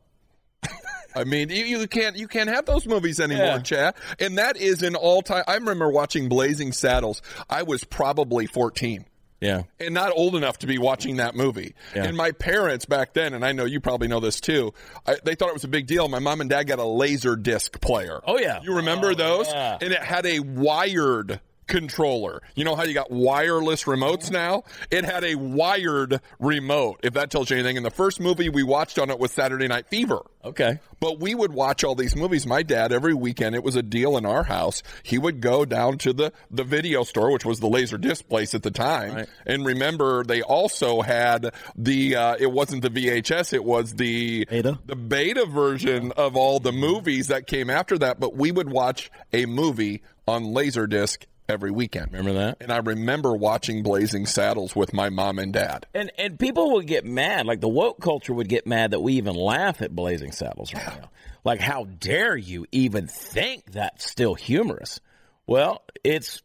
[1.16, 3.58] I mean, you, you can't you can't have those movies anymore, Yeah.
[3.60, 3.94] Chad.
[4.18, 5.44] And that is an all time.
[5.46, 7.22] I remember watching Blazing Saddles.
[7.48, 9.06] I was probably fourteen.
[9.40, 9.64] Yeah.
[9.78, 11.74] and not old enough to be watching that movie.
[11.94, 12.04] Yeah.
[12.04, 14.72] And my parents back then, and I know you probably know this too,
[15.06, 16.08] I, they thought it was a big deal.
[16.08, 18.22] My mom and dad got a laser disc player.
[18.26, 18.62] Oh, yeah.
[18.62, 19.48] You remember those?
[19.48, 19.76] yeah.
[19.82, 22.42] And it had a wired controller.
[22.54, 24.64] You know how you got wireless remotes now?
[24.90, 27.76] It had a wired remote, if that tells you anything.
[27.76, 30.20] And the first movie we watched on it was Saturday Night Fever.
[30.44, 30.78] Okay.
[31.00, 32.46] But we would watch all these movies.
[32.46, 34.82] My dad, every weekend, it was a deal in our house.
[35.02, 38.54] He would go down to the, the video store, which was the laser disc place
[38.54, 39.14] at the time.
[39.14, 39.28] Right.
[39.46, 44.78] And remember, they also had the, uh, it wasn't the VHS, it was the Beta?
[44.84, 48.20] the beta version of all the movies that came after that.
[48.20, 52.12] But we would watch a movie on laser disc every weekend.
[52.12, 52.58] Remember that?
[52.60, 55.86] And I remember watching Blazing Saddles with my mom and dad.
[55.94, 59.14] And and people would get mad, like the woke culture would get mad that we
[59.14, 61.10] even laugh at Blazing Saddles right now.
[61.44, 65.00] Like, how dare you even think that's still humorous?
[65.46, 66.42] Well, it's.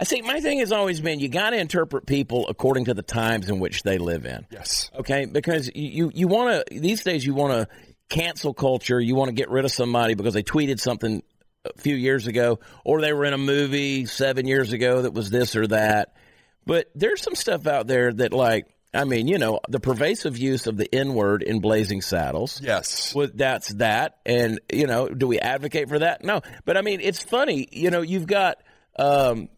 [0.00, 0.22] I see.
[0.22, 3.60] My thing has always been you got to interpret people according to the times in
[3.60, 4.46] which they live in.
[4.50, 4.90] Yes.
[4.98, 7.68] Okay, because you you, you want to these days you want to
[8.08, 9.00] cancel culture.
[9.00, 11.22] You want to get rid of somebody because they tweeted something
[11.64, 15.30] a few years ago, or they were in a movie seven years ago that was
[15.30, 16.14] this or that.
[16.66, 20.66] But there's some stuff out there that, like, I mean, you know, the pervasive use
[20.66, 22.60] of the N word in Blazing Saddles.
[22.62, 23.14] Yes.
[23.14, 24.18] Well, that's that.
[24.24, 26.22] And, you know, do we advocate for that?
[26.22, 26.42] No.
[26.64, 27.68] But I mean, it's funny.
[27.72, 28.58] You know, you've got,
[28.96, 29.48] um,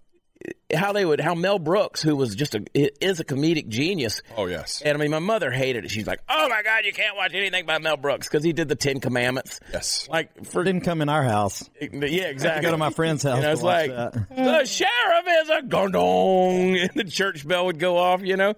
[0.75, 2.63] how they would how Mel Brooks, who was just a
[3.05, 4.21] is a comedic genius.
[4.37, 4.83] Oh yes.
[4.85, 5.91] And I mean, my mother hated it.
[5.91, 8.69] She's like, "Oh my God, you can't watch anything by Mel Brooks because he did
[8.69, 10.09] the Ten Commandments." Yes.
[10.11, 11.69] Like for Didn't come in our house.
[11.81, 12.63] yeah, exactly.
[12.63, 13.37] Go to my friend's house.
[13.37, 14.29] You know, to it's watch like that.
[14.37, 18.23] the sheriff is a gondong, and the church bell would go off.
[18.23, 18.55] You know,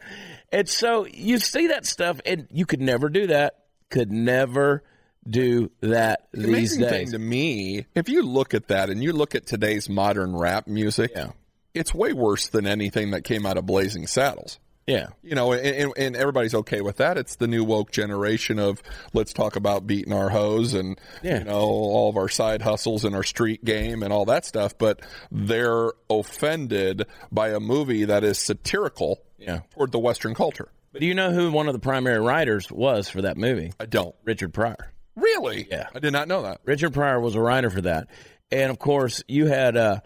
[0.51, 3.55] and so you see that stuff, and you could never do that.
[3.91, 4.83] Could never
[5.29, 6.91] do that The these amazing days.
[6.91, 10.67] thing to me, if you look at that and you look at today's modern rap
[10.67, 11.31] music, Yeah.
[11.75, 14.59] It's way worse than anything that came out of Blazing Saddles.
[14.87, 17.19] Yeah, You know, and, and, everybody's okay with that.
[17.19, 21.41] It's the new woke generation of let's talk about beating our hoes and Yeah.
[21.41, 24.79] you know all of our side hustles and our street game and all that stuff.
[24.79, 29.61] But they're offended by a movie that is satirical Yeah.
[29.75, 30.69] toward the Western culture.
[30.91, 33.75] but do you know who one of the primary writers was for that movie?
[33.79, 34.93] I don't Richard Pryor.
[35.17, 35.67] really.
[35.71, 35.89] Yeah.
[35.95, 36.61] I did not know that.
[36.65, 38.09] Richard Pryor was a writer for that,
[38.51, 40.01] and of course you had, uh,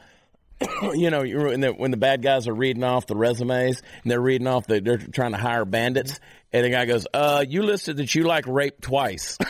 [0.94, 4.11] you know, you when the, when the bad guys are reading off the resumes and
[4.11, 6.20] they're reading off the they're trying to hire bandits,
[6.53, 9.38] and the guy goes, "Uh, you listed that you like rape twice."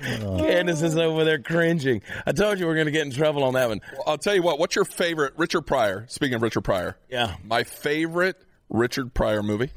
[0.00, 2.02] Candace is over there cringing.
[2.26, 3.80] I told you we are going to get in trouble on that one.
[4.06, 4.58] I'll tell you what.
[4.58, 6.06] What's your favorite Richard Pryor?
[6.08, 8.36] Speaking of Richard Pryor, Yeah, my favorite
[8.68, 9.70] Richard Pryor movie,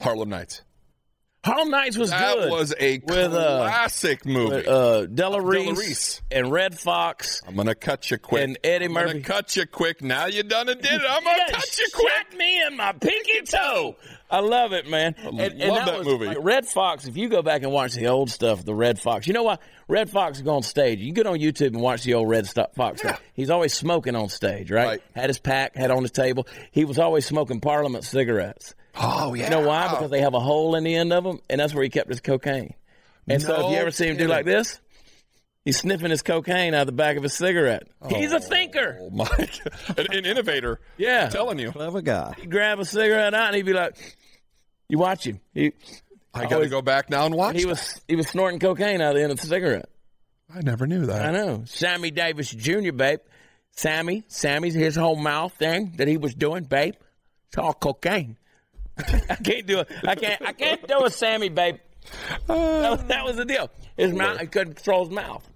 [0.00, 0.62] Harlem Nights.
[1.46, 2.50] Harlem Nights was That good.
[2.50, 4.66] was a With, uh, classic movie.
[4.66, 6.22] uh, Della Reese, Reese.
[6.30, 7.40] and Redd Foxx.
[7.46, 8.42] I'm gonna cut you quick.
[8.42, 9.20] And Eddie I'm Murphy.
[9.20, 10.02] gonna cut you quick.
[10.02, 10.82] Now you done it.
[10.82, 11.02] Did it?
[11.08, 12.36] I'm gonna Yeah, cut you quick.
[12.36, 13.94] me in my pinky toe.
[14.28, 15.14] I love it, man.
[15.18, 16.26] And, love that was, movie.
[16.26, 17.06] like, Redd Foxx.
[17.06, 19.28] If you go back and watch the old stuff, the Redd Foxx.
[19.28, 19.60] You know what?
[19.86, 20.98] Redd Foxx go on stage.
[20.98, 23.00] You get on YouTube and watch the old Redd Foxx.
[23.02, 23.20] stuff.
[23.34, 24.86] He's always smoking on stage, right?
[24.86, 25.02] Right.
[25.14, 26.48] Had his pack, had on his table.
[26.72, 28.74] He was always smoking Parliament cigarettes.
[28.98, 29.44] Oh yeah.
[29.44, 29.88] You know why?
[29.88, 30.08] Because oh.
[30.08, 32.20] they have a hole in the end of them, and that's where he kept his
[32.20, 32.74] cocaine.
[33.28, 34.80] And so, if you ever see him do like this,
[35.64, 37.88] he's sniffing his cocaine out of the back of his cigarette.
[38.08, 38.98] He's a oh, thinker.
[39.00, 39.26] Oh my!
[39.26, 39.98] God.
[39.98, 40.80] An, an innovator.
[40.96, 41.24] Yeah.
[41.24, 41.72] I'm telling you.
[41.72, 42.34] Clever guy.
[42.38, 44.16] He'd grab a cigarette out and he'd be like,
[44.88, 45.72] "You watch him." He
[46.34, 47.56] I got to go back now and watch.
[47.56, 47.68] he that.
[47.68, 49.88] was he was snorting cocaine out of the end of the cigarette.
[50.54, 51.24] I never knew that.
[51.24, 52.92] I know, Sammy Davis Jr.
[52.92, 53.18] Babe,
[53.72, 56.94] Sammy, Sammy's his whole mouth thing that he was doing, babe.
[57.48, 58.36] It's all cocaine.
[59.30, 59.88] I can't do it.
[60.06, 60.42] I can't.
[60.42, 61.76] I can't do a Sammy, babe.
[62.46, 63.70] That was, that was the deal.
[63.96, 64.40] His mouth.
[64.40, 65.48] He couldn't control his mouth.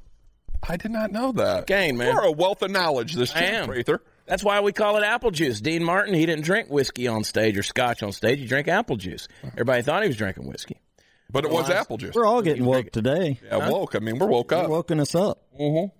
[0.68, 1.66] I did not know that.
[1.66, 2.12] Cocaine, man.
[2.12, 3.14] You're a wealth of knowledge.
[3.14, 3.66] This I Jim am.
[3.66, 4.02] Prather.
[4.26, 5.60] That's why we call it apple juice.
[5.60, 8.38] Dean Martin, he didn't drink whiskey on stage or scotch on stage.
[8.38, 9.26] He drank apple juice.
[9.42, 10.76] Everybody thought he was drinking whiskey.
[11.32, 12.14] But it was apple juice.
[12.14, 13.40] We're all getting woke today.
[13.44, 13.94] Yeah, woke.
[13.94, 14.70] I mean, we're woke You're up.
[14.70, 15.42] woken us up.
[15.58, 15.96] Mm-hmm.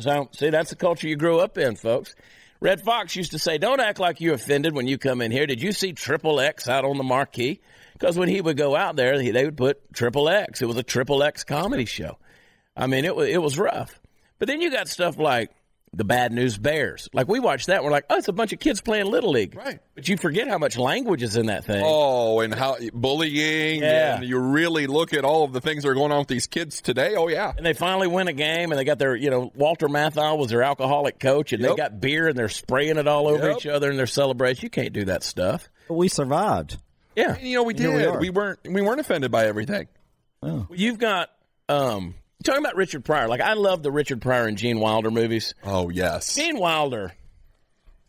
[0.00, 2.14] So, see, that's the culture you grew up in, folks.
[2.60, 5.46] Redd Foxx used to say, Don't act like you're offended when you come in here.
[5.46, 7.60] Did you see Triple X out on the marquee?
[7.92, 10.62] Because when he would go out there, he, they would put Triple X.
[10.62, 12.18] It was a Triple X comedy show.
[12.76, 14.00] I mean, it was, it was rough.
[14.38, 15.50] But then you got stuff like
[15.96, 17.08] the Bad News Bears.
[17.14, 17.82] Like, we watched that.
[17.82, 19.56] We're like, oh, it's a bunch of kids playing Little League.
[19.56, 19.78] Right.
[19.94, 21.82] But you forget how much language is in that thing.
[21.84, 24.16] Oh, and how bullying, Yeah.
[24.16, 26.46] and you really look at all of the things that are going on with these
[26.46, 27.14] kids today.
[27.16, 29.88] Oh yeah, And they finally win a game, and they got their, you know, Walter
[29.88, 33.48] Matthau was their alcoholic coach, and they got beer, and they're spraying it all over
[33.48, 33.56] Yep.
[33.56, 34.62] each other and they're celebrating.
[34.62, 35.68] You can't do that stuff.
[35.88, 36.76] But we survived.
[37.14, 37.38] Yeah.
[37.38, 37.88] you know we did.
[38.12, 39.88] we we weren't we weren't offended by everything.
[40.42, 40.66] Oh.
[40.70, 41.30] You've got,
[41.70, 43.28] um, talking about Richard Pryor.
[43.28, 45.54] Like, I love the Richard Pryor and Gene Wilder movies.
[45.64, 46.34] Oh yes.
[46.34, 47.12] Gene Wilder,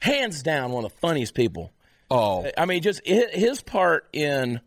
[0.02, 1.72] hands down, one of the funniest people.
[2.10, 4.62] Oh, I mean, just his part in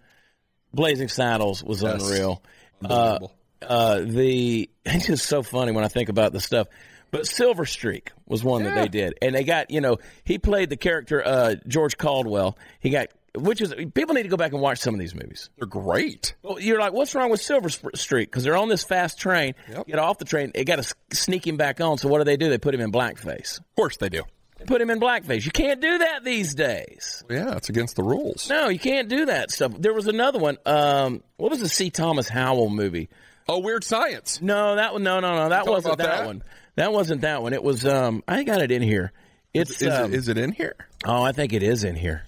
[0.75, 2.03] Blazing Saddles was Yes.
[2.03, 2.42] unreal.
[2.83, 3.33] unbelievable.
[3.62, 6.66] uh, the it's just so funny when I think about the stuff.
[7.12, 10.70] But Silver Streak was one that they did, and they got you know he played
[10.70, 12.57] the character uh, George Caldwell.
[12.79, 15.51] He got which is people need to go back and watch some of these movies.
[15.59, 16.35] They're great.
[16.43, 18.31] Well, you're like, what's wrong with Silver Streak?
[18.31, 19.55] Because they're on this fast train.
[19.69, 19.87] Yep.
[19.87, 20.51] Get off the train.
[20.55, 21.99] They got to sneak him back on.
[21.99, 22.49] So what do they do?
[22.49, 23.59] They put him in blackface.
[23.59, 24.23] Of course they do.
[24.59, 25.45] They put him in blackface.
[25.45, 27.25] You can't do that these days.
[27.31, 28.51] Yeah, it's against the rules.
[28.51, 29.73] No, you can't do that stuff.
[29.79, 30.59] There was another one.
[30.66, 31.90] Um, what was the C.
[31.90, 33.09] Thomas Howell movie?
[33.49, 34.43] Oh, weird science.
[34.43, 35.03] No, that one.
[35.03, 35.49] No, no, no.
[35.49, 36.27] That wasn't that, that?
[36.27, 36.43] one.
[36.77, 37.53] That wasn't that one.
[37.53, 37.87] It was.
[37.87, 39.12] Um, I got it in here.
[39.55, 39.81] It's.
[39.81, 40.77] Is, um, it, is it in here?
[41.05, 42.25] oh, I think it is in here.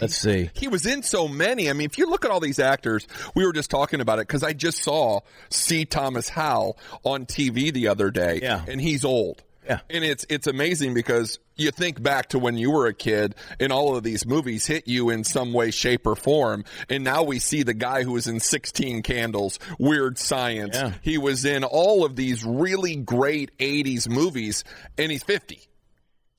[0.00, 0.50] Let's see.
[0.54, 1.70] He was in so many.
[1.70, 4.26] I mean, if you look at all these actors, we were just talking about it
[4.28, 5.84] because I just saw C.
[5.84, 8.64] Thomas Howell on TV the other day, Yeah.
[8.68, 9.42] and he's old.
[9.66, 9.80] Yeah.
[9.90, 13.70] And it's it's amazing because you think back to when you were a kid and
[13.72, 16.64] all of these movies hit you in some way, shape, or form.
[16.88, 20.74] And now we see the guy who was in 16 Candles, Weird Science.
[20.74, 20.92] Yeah.
[21.02, 24.64] He was in all of these really great 80s movies,
[24.98, 25.60] and he's 50.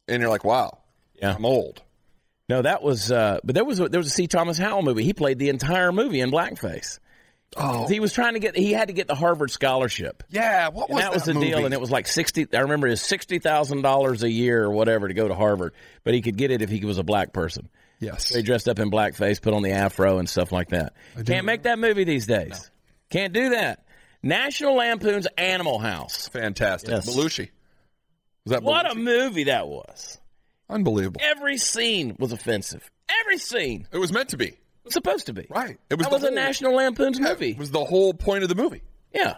[0.07, 0.79] And you're like, wow,
[1.13, 1.35] Yeah.
[1.35, 1.81] I'm old.
[2.51, 3.11] No, that was.
[3.11, 4.27] Uh, but there was a, there was a C.
[4.27, 5.03] Thomas Howell movie.
[5.03, 6.99] He played the entire movie in blackface.
[7.57, 8.55] Oh, He was trying to get.
[8.55, 10.23] He had to get the Harvard scholarship.
[10.29, 10.69] yeah.
[10.69, 12.47] What And was that was the deal, and it was like sixty.
[12.53, 15.73] I remember it was sixty thousand dollars a year or whatever to go to Harvard,
[16.03, 17.67] but he could get it if he was a black person.
[17.99, 18.27] yes.
[18.27, 20.93] So he dressed up in blackface, put on the afro and stuff like that.
[21.25, 22.71] Can't make that movie these days.
[23.09, 23.85] Can't do that.
[24.23, 26.29] National Lampoon's Animal House.
[26.29, 26.89] Fantastic.
[26.91, 27.09] Yes.
[27.09, 27.49] Belushi.
[28.45, 30.19] Was that What a movie that was.
[30.71, 31.21] Unbelievable?
[31.23, 32.89] Every scene was offensive.
[33.21, 34.57] Every scene It was meant to be.
[34.83, 35.45] was supposed to be.
[35.49, 35.77] Right.
[35.89, 37.51] It was That was a National Lampoon's movie.
[37.51, 38.81] It was the whole point of the movie.
[39.13, 39.37] Yeah.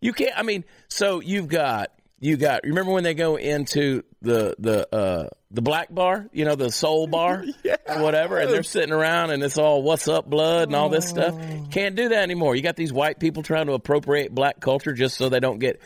[0.00, 4.54] You can't I mean, so you've got you got remember when they go into the
[4.58, 7.44] the uh the black bar, you know, the soul bar
[7.88, 11.08] or whatever, and they're sitting around and it's all what's up blood and all this
[11.08, 11.38] stuff.
[11.70, 12.56] Can't do that anymore.
[12.56, 15.80] You got these white people trying to appropriate black culture just so they don't get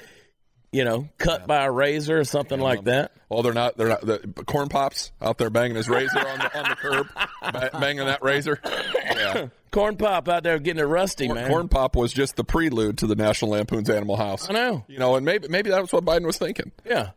[0.72, 3.12] you know, cut by a razor or something like that.
[3.30, 3.76] Oh, they're not.
[3.76, 4.02] They're not.
[4.02, 7.08] The corn pops out there banging his razor on the on the curb,
[7.42, 8.60] ba- banging that razor.
[8.64, 9.48] Yeah.
[9.72, 11.48] Corn pop out there getting it rusty, man.
[11.48, 14.48] Corn pop was just the prelude to the National Lampoon's Animal House.
[14.48, 14.84] I know.
[14.88, 16.70] You know, and maybe maybe that was what Biden was thinking.
[16.84, 17.10] Yeah.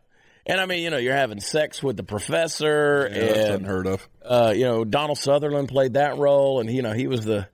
[0.46, 3.86] And I mean, you know, you're having sex with the professor Yeah, that's and unheard
[3.86, 4.08] of.
[4.24, 7.46] uh, you know, Donald Sutherland played that role, and you know, he was the.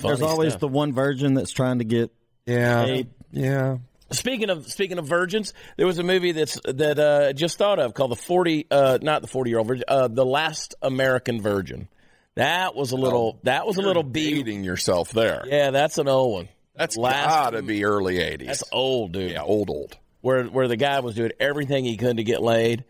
[0.00, 0.60] There's always stuff.
[0.60, 2.10] the one virgin that's trying to get
[2.44, 2.84] Yeah.
[2.84, 3.08] paid.
[3.30, 3.78] Yeah.
[4.12, 7.78] Speaking of speaking of virgins, there was a movie that's that uh, I just thought
[7.78, 11.40] of called the forty, uh, not the forty year old virgin, uh, the Last American
[11.42, 11.88] Virgin.
[12.34, 13.38] That was a little.
[13.42, 14.34] that was a little B.
[14.34, 15.42] Beating yourself there.
[15.46, 16.48] Yeah, that's an old one.
[16.74, 18.46] That's Last- gotta be early '80s.
[18.46, 19.32] That's old, dude.
[19.32, 19.96] yeah, old old.
[20.22, 22.84] where where the guy was doing everything he could to get laid.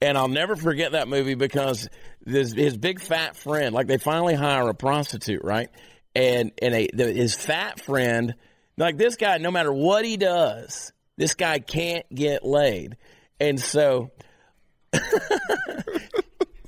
[0.00, 1.88] And I'll never forget that movie because
[2.26, 5.70] this, his big fat friend, like they finally hire a prostitute, right?
[6.14, 8.34] And and a, the, his fat friend,
[8.76, 12.96] like this guy, no matter what he does, this guy can't get laid.
[13.40, 14.10] And so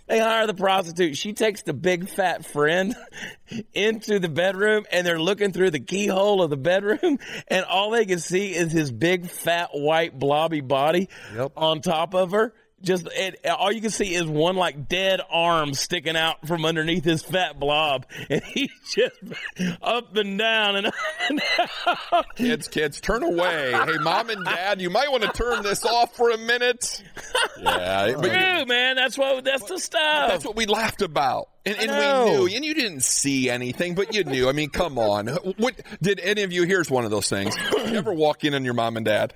[0.09, 1.17] they hire the prostitute.
[1.17, 2.95] She takes the big fat friend
[3.75, 8.07] into the bedroom and they're looking through the keyhole of the bedroom and all they
[8.07, 11.53] can see is his big fat white blobby body Yep.
[11.57, 12.55] on top of her.
[12.83, 17.05] Just and all you can see is one like dead arm sticking out from underneath
[17.05, 19.17] his fat blob, and he's just
[19.81, 20.95] up and down and up
[21.31, 22.25] and down.
[22.37, 23.73] Kids, kids, turn away.
[23.73, 27.03] Hey, mom and dad, you might want to turn this off for a minute.
[27.59, 28.97] Yeah, but True, man.
[28.97, 30.29] That's what that's the stuff.
[30.29, 31.49] That's what we laughed about.
[31.65, 34.51] And, and we knew, and you didn't see anything, but you knew.
[34.51, 35.29] I mean, come on.
[35.57, 36.65] What did any of you?
[36.65, 37.57] Here's one of those things.
[37.57, 39.35] You ever walk in on your mom and dad?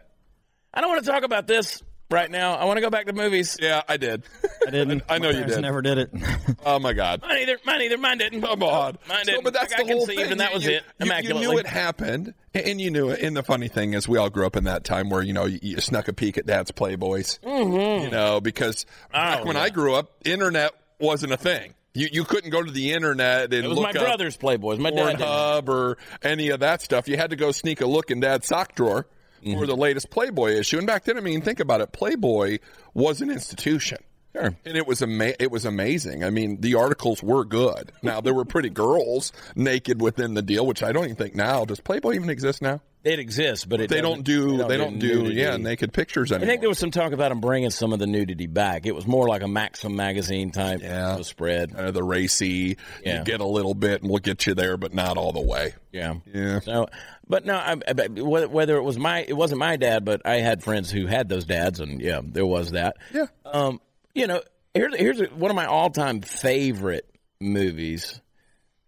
[0.72, 2.54] I don't want to talk about this right now.
[2.54, 3.56] I want to go back to movies.
[3.60, 4.22] Yeah, I did.
[4.66, 5.02] I didn't.
[5.08, 5.60] I know My you did.
[5.60, 6.10] Never did it.
[6.62, 7.22] Oh my God.
[7.22, 7.58] Mine either.
[7.64, 7.96] Mine either.
[7.96, 8.42] Mine didn't.
[8.42, 8.98] Come on.
[9.08, 9.44] Mine So, didn't.
[9.44, 10.20] but that's I the whole thing.
[10.20, 10.82] and that was you, it.
[10.98, 13.20] You, you knew it happened, and you knew it.
[13.20, 15.46] And the funny thing is, we all grew up in that time where you know
[15.46, 17.40] you, you snuck a peek at Dad's Playboys.
[17.40, 18.04] Mm-hmm.
[18.04, 19.62] You know, because back Oh, when yeah.
[19.62, 21.72] I grew up, internet wasn't a thing.
[21.94, 24.78] You you couldn't go to the internet and It was look my up brother's Playboys.
[24.78, 25.20] My dad didn't.
[25.22, 27.08] Pornhub or any of that stuff.
[27.08, 29.06] You had to go sneak a look in Dad's sock drawer
[29.44, 29.58] Mm-hmm.
[29.58, 30.78] for the latest Playboy issue.
[30.78, 31.92] And back then, I mean, think about it.
[31.92, 32.58] Playboy
[32.92, 33.98] was an institution.
[34.34, 34.54] Sure.
[34.64, 36.22] And it was ama- it was amazing.
[36.22, 37.90] I mean, the articles were good.
[38.02, 41.64] Now there were pretty girls naked within the deal, which I don't even think now.
[41.64, 42.80] Does Playboy even exist now?
[43.02, 45.36] It exists, but it They don't do they don't, do, nudity.
[45.40, 46.44] yeah naked pictures anymore.
[46.44, 48.84] I think there was some talk about them bringing some of the nudity back.
[48.84, 51.16] It was more like a Maxim magazine type Yeah.
[51.16, 51.72] of spread.
[51.74, 52.76] of the racy.
[53.02, 53.20] Yeah.
[53.20, 55.74] You get a little bit, and we'll get you there, but not all the way.
[55.92, 56.16] Yeah.
[56.32, 56.60] Yeah.
[56.60, 56.88] So,
[57.26, 60.36] but no, I, I, whether whether it was my, it wasn't my dad, but I
[60.36, 62.96] had friends who had those dads, and yeah, there was that.
[63.14, 63.26] Yeah.
[63.46, 63.80] Um,
[64.14, 64.42] you know,
[64.74, 67.08] here's here's one of my all time favorite
[67.40, 68.20] movies.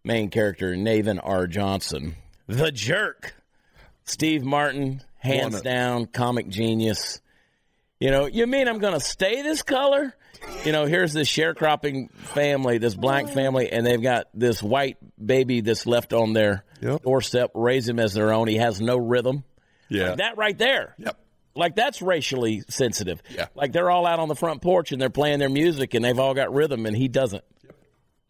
[0.05, 1.47] Main character Navin R.
[1.47, 2.17] Johnson,
[2.49, 3.35] The Jerk.
[4.05, 7.21] Steve Martin, hands One- down, comic genius.
[8.01, 10.13] You know, you mean I'm going to stay this color?
[10.65, 15.61] You know, here's this sharecropping family, this black family, and they've got this white baby
[15.61, 17.03] that's left on their Yep.
[17.05, 18.49] doorstep, raise him as their own.
[18.49, 19.45] He has no rhythm.
[19.89, 20.17] Yeah.
[20.17, 20.97] That right there.
[20.99, 21.17] Yep.
[21.55, 23.23] Like that's racially sensitive.
[23.31, 23.47] Yeah.
[23.55, 26.19] Like they're all out on the front porch and they're playing their music and they've
[26.19, 27.45] all got rhythm and he doesn't.
[27.65, 27.75] Yep.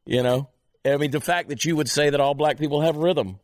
[0.06, 0.48] You know?
[0.84, 3.38] I mean the fact that you would say that all black people have rhythm.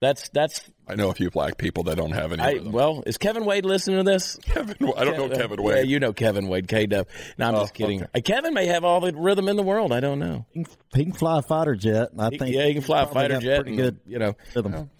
[0.00, 2.42] That's that's I know a few black people that don't have any.
[2.42, 2.72] I rhythm.
[2.72, 4.36] well, is Kevin Wade listening to this?
[4.42, 5.76] Kevin, I don't know Kevin Wade.
[5.76, 7.06] Yeah, you know Kevin Wade, K Dub.
[7.38, 8.02] No, I'm Oh, just kidding.
[8.02, 8.20] okay.
[8.20, 9.92] Kevin may have all the rhythm in the world.
[9.92, 10.44] I don't know.
[10.52, 10.64] he,
[11.04, 12.08] can, fly a fighter jet.
[12.18, 12.52] I think.
[12.52, 13.62] yeah, he can fly a fighter jet.
[13.62, 14.34] Pretty and, good you know.
[14.56, 14.90] rhythm.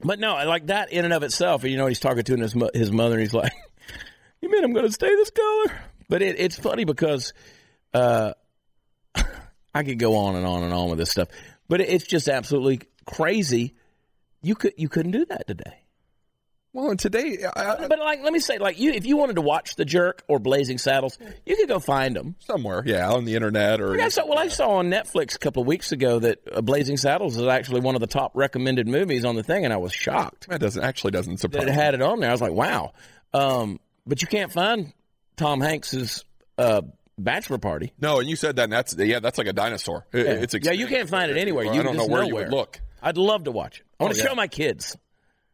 [0.00, 1.64] But no, like that in and of itself.
[1.64, 3.52] You know, he's talking to his his mother, and he's like,
[4.40, 7.32] "You mean I'm going to stay this color?" But it, it's funny because
[7.94, 8.34] uh,
[9.74, 11.28] I could go on and on and on with this stuff,
[11.68, 13.74] but it, it's just absolutely crazy.
[14.42, 15.85] You could you couldn't do that today.
[16.76, 19.40] Well, and today, I, But like, let me say, like you, if you wanted to
[19.40, 22.36] watch The Jerk or Blazing Saddles, you could go find them.
[22.40, 25.62] somewhere, yeah, on the internet or I saw, well, I saw on Netflix a couple
[25.62, 29.24] of weeks ago that uh, Blazing Saddles is actually one of the top recommended movies
[29.24, 31.66] on the thing, and I was shocked that doesn't actually doesn't that surprise.
[31.66, 32.28] it had it on there.
[32.28, 32.92] I was like, wow.
[33.32, 34.92] Um, but you can't find
[35.38, 36.26] Tom Hanks's
[36.58, 36.82] uh,
[37.16, 37.94] bachelor party.
[37.98, 38.64] No, and you said that.
[38.64, 40.06] And that's yeah, that's like a dinosaur.
[40.12, 41.64] It- It's yeah, you can't find it anywhere.
[41.64, 42.44] You I don't know where nowhere.
[42.44, 42.80] you would look.
[43.02, 43.86] I'd love to watch it.
[43.98, 44.28] I want Oh, to yeah.
[44.28, 44.94] show my kids.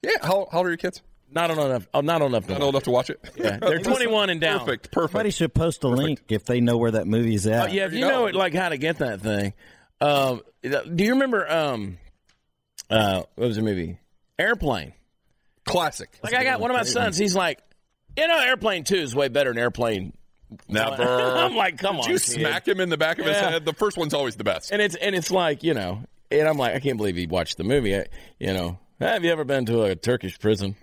[0.02, 1.00] Yeah, how, how old are your kids?
[1.35, 1.89] Not old enough.
[1.95, 2.45] Oh, not old enough.
[2.47, 2.64] To Not watch.
[2.64, 3.20] old enough to watch it.
[3.37, 4.61] Yeah, they're 21 and down.
[4.61, 5.12] Perfect, perfect.
[5.12, 7.70] Somebody should post a link if they know where that movie's at.
[7.70, 8.26] Oh, yeah, if you you know go.
[8.26, 9.55] it, like how to get that thing.
[10.01, 11.51] Um, do you remember?
[11.51, 11.99] Um,
[12.91, 13.99] uh, what was the movie?
[14.39, 14.93] Airplane.
[15.64, 16.11] Classic.
[16.22, 17.16] Like I got one of my sons.
[17.16, 17.61] He's like,
[18.16, 20.12] you know, Airplane Two is way better than Airplane.
[20.68, 21.03] Never.
[21.39, 22.22] I'm like, come on, you kid.
[22.22, 23.64] smack him in the back of his head?
[23.64, 24.70] The first one's always the best.
[24.72, 27.57] And it's and it's like you know, and I'm like, I can't believe he watched
[27.57, 27.97] the movie.
[27.97, 28.07] I,
[28.39, 30.76] you know, have you ever been to a Turkish prison?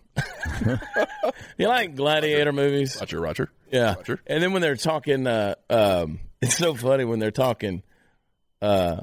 [1.57, 2.97] you like gladiator movies?
[2.99, 3.49] Roger, Roger.
[3.71, 3.95] Yeah.
[3.95, 4.19] Roger.
[4.27, 7.83] And then when they're talking, uh, um, it's so funny when they're talking.
[8.61, 9.01] Uh,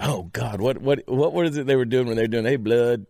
[0.00, 2.44] oh God, what what what was it they were doing when they were doing?
[2.44, 3.06] Hey, blood,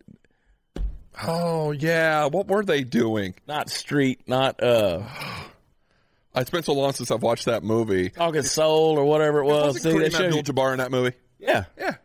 [1.25, 3.35] Oh yeah, what were they doing?
[3.47, 5.03] not street, not uh,
[6.37, 8.11] It's been so long since I've watched that movie.
[8.11, 9.75] talking soul or whatever it was.
[9.75, 11.17] Wasn't See, Kareem Abdul-Jabbar in that movie?
[11.41, 11.97] yeah, Yeah.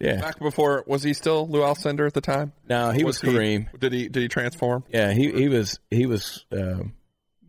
[0.00, 0.20] Yeah.
[0.20, 2.52] Back before, was he still Lew Alcindor at the time?
[2.68, 3.68] No, he was, Kareem.
[3.78, 4.08] did he?
[4.08, 4.84] Did he transform?
[4.90, 6.94] Yeah, he he was he was um,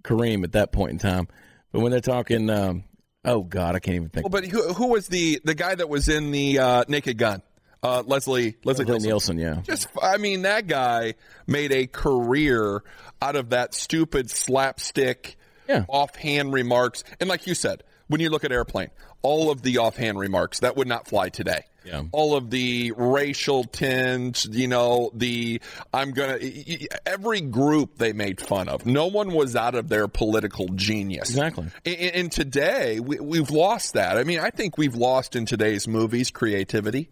[0.04, 1.28] Kareem at that point in time.
[1.72, 2.84] But when they're talking, um,
[3.24, 4.26] oh God, I can't even think.
[4.26, 7.42] Well, but who, who was the the guy that was in the uh, Naked Gun?
[7.84, 9.38] Uh, Leslie Leslie Leslie Nielsen.
[9.38, 9.62] Nielsen, yeah.
[9.64, 11.16] Just, I mean, that guy
[11.48, 12.84] made a career
[13.22, 15.36] out of that stupid slapstick,
[15.68, 15.86] Yeah.
[15.88, 17.04] offhand remarks.
[17.20, 18.90] And like you said, when you look at Airplane,
[19.22, 21.64] all of the offhand remarks that would not fly today.
[21.86, 22.04] Yeah.
[22.12, 25.62] All of the racial tinge, you know, the
[25.94, 26.38] I'm gonna
[27.06, 28.86] every group they made fun of.
[28.86, 31.30] No one was out of their political genius.
[31.30, 31.68] Exactly.
[31.86, 34.18] And, and today we, we've lost that.
[34.18, 37.10] I mean, I think we've lost in today's movies creativity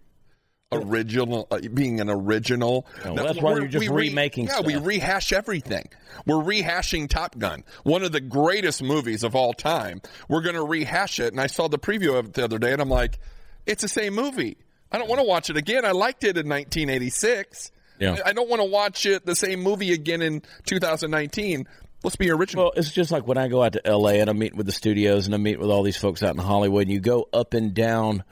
[0.71, 2.85] original uh, being an original.
[3.03, 5.89] Well, that's why you're just we remaking yeah we rehash everything.
[6.25, 10.01] We're rehashing top gun one of the greatest movies of all time.
[10.27, 12.71] We're going to rehash it and i saw the preview of it the other day
[12.73, 13.19] and i'm like
[13.65, 14.57] it's the same movie.
[14.91, 15.85] I don't want to watch it again.
[15.85, 18.17] I liked it in 1986 Yeah.
[18.25, 21.67] I- i don't want to watch it the same movie again in 2019
[22.03, 22.65] let's be original.
[22.65, 24.21] Well, it's just like when I go out to L.A.
[24.21, 26.41] and I'm meeting with the studios and I meet with all these folks out in
[26.41, 26.83] Hollywood.
[26.83, 28.23] And you go up and down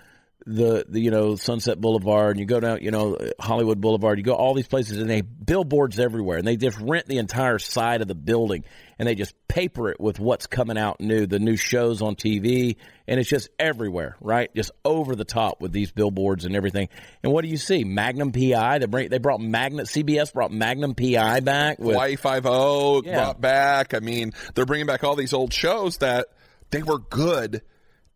[0.47, 4.17] the, the you know Sunset Boulevard and you go down you know Hollywood Boulevard.
[4.17, 7.59] You go all these places and they billboards everywhere and they just rent the entire
[7.59, 8.63] side of the building
[8.97, 12.77] and they just paper it with what's coming out new, the new shows on TV,
[13.07, 14.49] and it's just everywhere, right?
[14.55, 16.87] Just over the top with these billboards and everything.
[17.23, 17.83] And what do you see?
[17.83, 18.79] Magnum PI.
[18.79, 23.41] They bring they brought Magnum CBS brought Magnum PI back with Hawaii Five O brought
[23.41, 23.93] back.
[23.93, 26.27] I mean, they're bringing back all these old shows that
[26.71, 27.61] they were good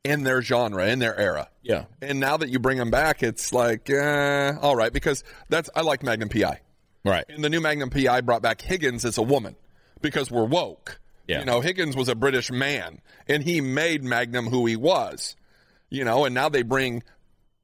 [0.04, 1.50] in their genre, in their era.
[1.62, 1.86] yeah.
[2.02, 5.82] And now that you bring them back, it's like, eh, all right, because that's I
[5.82, 6.60] like Magnum PI.
[7.06, 7.26] Right.
[7.30, 9.56] And the new Magnum PI brought back Higgins as a woman
[10.02, 11.00] because we're woke.
[11.28, 11.40] Yeah.
[11.40, 15.36] You know, Higgins was a British man, and he made Magnum who he was.
[15.90, 17.04] You know, and now they bring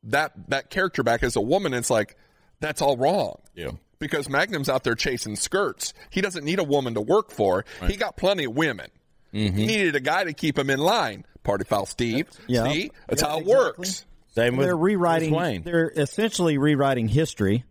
[0.04, 1.74] that that character back as a woman.
[1.74, 2.16] It's like
[2.60, 3.72] that's all wrong Yeah.
[4.00, 5.94] because Magnum's out there chasing skirts.
[6.10, 7.66] He doesn't need a woman to work for.
[7.88, 8.90] He got plenty of women.
[9.34, 9.58] Mm-hmm.
[9.58, 11.26] He needed a guy to keep him in line.
[11.44, 12.28] Party foul, Steve.
[12.48, 12.72] Yeah.
[12.72, 13.56] See, that's Yeah, how it exactly.
[13.56, 14.06] works.
[14.36, 15.30] Same with they're rewriting.
[15.32, 15.64] Bruce Wayne.
[15.64, 17.64] They're essentially rewriting history,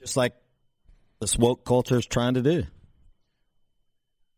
[0.00, 0.34] just like
[1.20, 2.64] this woke culture is trying to do.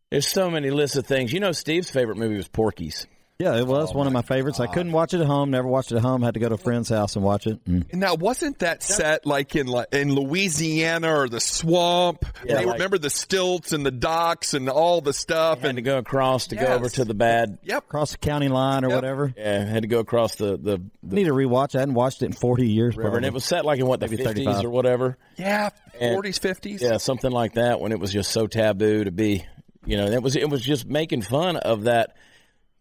[0.09, 1.31] There's so many lists of things.
[1.31, 3.05] You know, Steve's favorite movie was Porky's.
[3.41, 4.59] Yeah, it was one of my favorites.
[4.59, 5.49] I couldn't watch it at home.
[5.51, 6.21] Never watched it at home.
[6.21, 7.63] Had to go to a friend's house and watch it.
[7.63, 7.93] Mm.
[7.93, 12.25] Now, wasn't that set like in like, in Louisiana or the swamp?
[12.45, 15.59] Yeah, they like- remember the stilts and the docks and all the stuff.
[15.59, 17.59] Had And to go across to go over to the bad.
[17.63, 18.95] yep, Across the county line or Yep.
[18.97, 19.33] whatever.
[19.37, 21.75] Yeah, had to go across the the, I need to rewatch.
[21.75, 22.97] I hadn't watched it in forty years.
[22.97, 24.65] river, and it was set like in what the Maybe 50s 35.
[24.65, 25.17] or whatever.
[25.37, 26.81] yeah, forties, fifties.
[26.81, 27.79] Yeah, something like that.
[27.79, 29.45] When it was just so taboo to be,
[29.85, 32.17] you know, it was it was just making fun of that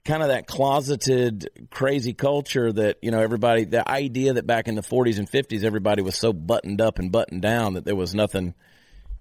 [0.05, 4.75] kind of that closeted crazy culture that you know everybody the idea that back in
[4.75, 8.15] the 40s and 50s everybody was so buttoned up and buttoned down that there was
[8.15, 8.55] nothing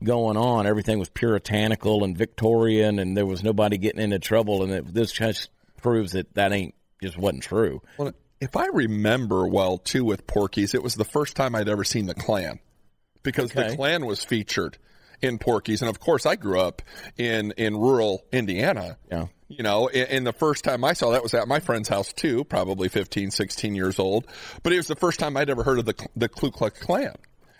[0.03, 4.71] going on everything was puritanical and victorian and there was nobody getting into trouble and
[4.71, 5.49] it, this just
[5.81, 10.75] proves that that ain't just wasn't true Well, if I remember well, too, with Porky's,
[10.75, 12.59] it was the first time I'd ever seen the Klan
[13.23, 13.71] because Okay.
[13.71, 14.77] the Klan was featured
[15.23, 16.83] in Porky's, and of course, I grew up
[17.17, 18.99] in in rural Indiana.
[19.11, 19.25] Yeah.
[19.49, 22.43] You know, and, the first time I saw that was at my friend's house too,
[22.43, 24.27] probably 15, 16 years old.
[24.61, 27.15] But it was the first time I'd ever heard of the the Ku Klux Klan.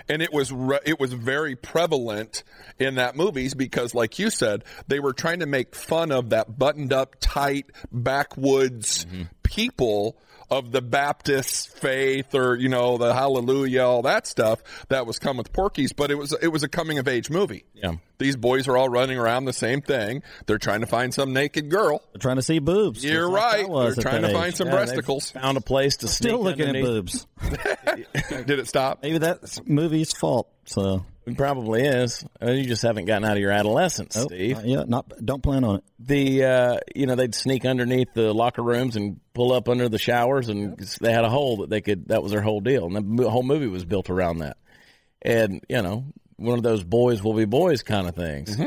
[0.10, 2.44] and it was re- it was very prevalent
[2.78, 6.58] in that movies because, like you said, they were trying to make fun of that
[6.60, 9.24] buttoned up, tight backwoods mm-hmm.
[9.44, 10.18] people
[10.50, 15.38] of the Baptist faith or you know the Hallelujah, all that stuff that was come
[15.38, 15.94] with Porky's.
[15.94, 17.66] But it was it was a coming of age movie.
[17.74, 17.94] Yeah.
[18.20, 20.24] These boys are all running around the same thing.
[20.48, 22.02] They're trying to find some naked girl.
[22.14, 23.04] They're trying to see boobs.
[23.06, 23.70] You're like right.
[23.70, 25.34] was They're trying that to find some Yeah, breasticles.
[25.34, 26.86] Found a place to Still sneak looking at underneath.
[26.86, 27.28] boobs.
[28.46, 29.04] Did it stop?
[29.04, 30.50] Maybe that's movie's fault.
[30.66, 32.26] So, It probably is.
[32.42, 34.58] Uh, You just haven't gotten out of your adolescence, oh, Steve.
[34.60, 35.84] uh, yeah, not don't plan on it.
[36.00, 39.98] the uh, you know they'd sneak underneath the locker rooms and pull up under the
[40.00, 42.86] showers and they had a hole that they could that was their whole deal.
[42.88, 44.58] And the whole movie was built around that.
[45.22, 46.06] And you know
[46.38, 48.58] one of those boys will be boys kind of things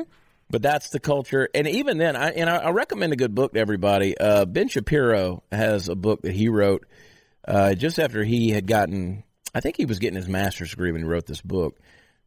[0.51, 1.49] but that's the culture.
[1.55, 4.19] And even then I and I, I recommend a good book to everybody.
[4.19, 6.87] Uh, Ben Shapiro has a book that he wrote
[7.49, 9.23] uh, just after he had gotten
[9.55, 11.79] I think he was getting his master's degree when he wrote this book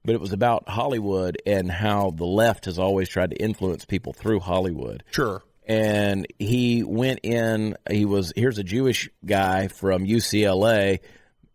[0.05, 4.13] but it was about Hollywood and how the left has always tried to influence people
[4.13, 5.41] through Hollywood Sure.
[5.65, 7.75] and he went in.
[7.89, 10.99] He was here's a Jewish guy from UCLA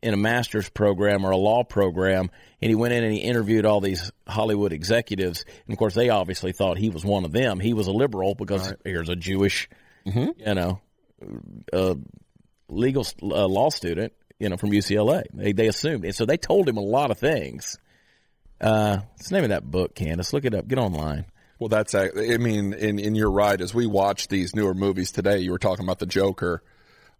[0.01, 2.30] in a master's program or a law program,
[2.62, 5.44] and he went in and he interviewed all these Hollywood executives.
[5.66, 7.59] And of course, they obviously thought he was one of them.
[7.59, 9.68] He was a liberal because here's a Jewish,
[10.05, 10.80] you know,
[11.72, 11.96] uh,
[12.68, 15.24] legal uh, law student, you know, from UCLA.
[15.34, 17.76] They they assumed, and so they told him a lot of things.
[18.61, 20.32] Uh, what's the name of that book, Candace?
[20.32, 20.66] Look it up.
[20.68, 21.26] Get online.
[21.59, 25.38] Well, that's, I mean, in, in your right, as we watch these newer movies today,
[25.38, 26.62] you were talking about the Joker.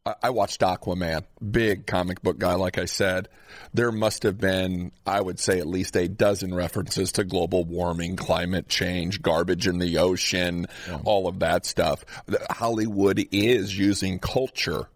[0.07, 3.29] I, I watched Aquaman, big comic book guy, like I said.
[3.75, 8.15] There must have been, I would say, at least a dozen references to global warming,
[8.15, 10.67] climate change, garbage in the ocean,
[11.05, 12.05] all of that stuff.
[12.51, 14.89] Hollywood is using culture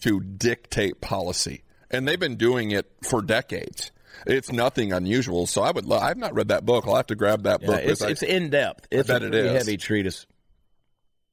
[0.00, 1.62] to dictate policy,
[1.92, 3.92] and they've been doing it for decades.
[4.26, 5.46] It's nothing unusual.
[5.46, 5.86] So I would.
[5.86, 6.84] Lo- I've not read that book.
[6.86, 7.80] I'll have to grab that Yeah, book.
[7.82, 8.86] it's because I- in depth.
[8.90, 9.52] It's bet a it pretty is.
[9.66, 10.26] heavy treatise.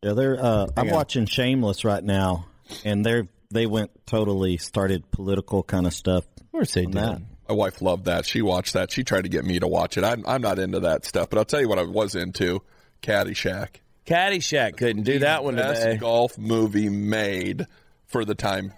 [0.04, 0.38] Yeah, they're.
[0.44, 0.94] Uh, I'm on.
[0.94, 2.48] watching Shameless right now,
[2.86, 6.26] and they're they went totally started political kind of stuff.
[6.40, 6.94] Of course they did.
[6.96, 7.22] that.
[7.50, 8.26] My wife loved that.
[8.26, 8.92] She watched that.
[8.92, 10.04] She tried to get me to watch it.
[10.04, 12.62] I'm, I'm not into that stuff, but I'll tell you what I was into:
[13.02, 13.78] Caddyshack.
[14.06, 15.98] Caddyshack couldn't do that one Best today.
[15.98, 17.66] golf movie made
[18.06, 18.72] for the time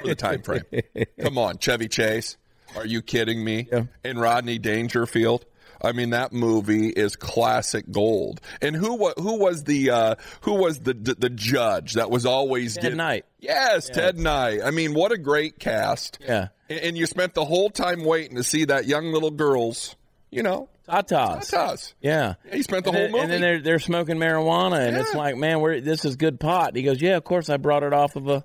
[0.00, 0.62] for the time frame.
[1.20, 2.36] Come on, Chevy Chase.
[2.76, 3.68] Are you kidding me?
[3.72, 3.84] Yeah.
[4.04, 5.44] And Rodney Dangerfield.
[5.82, 8.40] I mean, that movie is classic gold.
[8.62, 12.24] And who wa- who was the uh, who was the, the the judge that was
[12.24, 13.24] always Ted getting- Knight.
[13.38, 14.60] Yes, Ted Knight.
[14.64, 16.18] I mean, what a great cast.
[16.20, 16.48] Yeah.
[16.70, 19.94] And, and you spent the whole time waiting to see that young little girl's,
[20.30, 21.50] you know, Tatas.
[21.52, 21.94] Tatas.
[22.00, 22.34] Yeah.
[22.50, 23.22] He spent the and whole then, movie.
[23.24, 26.74] And then they're they're smoking marijuana, and it's like, man, we're, this is good pot.
[26.74, 28.44] He goes, yeah, of course, I brought it off of a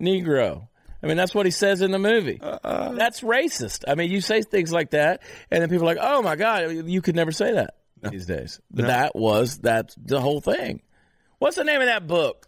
[0.00, 0.68] Negro.
[1.02, 2.38] I mean, that's what he says in the movie.
[2.40, 2.92] Uh-uh.
[2.92, 3.84] That's racist.
[3.88, 6.70] I mean, you say things like that, and then people are like, oh my god,
[6.86, 8.60] you could never say that these days.
[8.70, 10.82] But that was that's the whole thing.
[11.38, 12.46] What's the name of that book?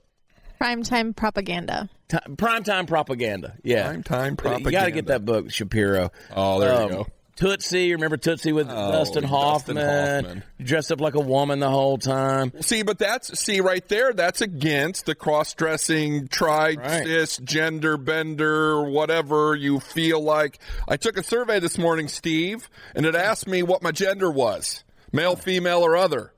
[0.60, 1.90] Primetime propaganda.
[2.08, 3.54] Ti- Primetime propaganda.
[3.64, 3.92] Yeah.
[3.92, 4.70] Primetime Propaganda.
[4.70, 6.10] You got to get that book, Shapiro.
[6.34, 7.06] Oh, there you Um, go.
[7.36, 9.76] Tootsie, remember Tootsie with Oh, Dustin Dustin Hoffman?
[10.24, 10.42] Hoffman.
[10.62, 12.52] Dressed up like a woman the whole time.
[12.60, 14.12] See, but that's see right there.
[14.12, 17.04] That's against the cross-dressing, tri, Right.
[17.04, 20.58] cis, gender bender, whatever you feel like.
[20.88, 24.84] I took a survey this morning, Steve, and it asked me what my gender was:
[25.12, 26.32] male, female, or other.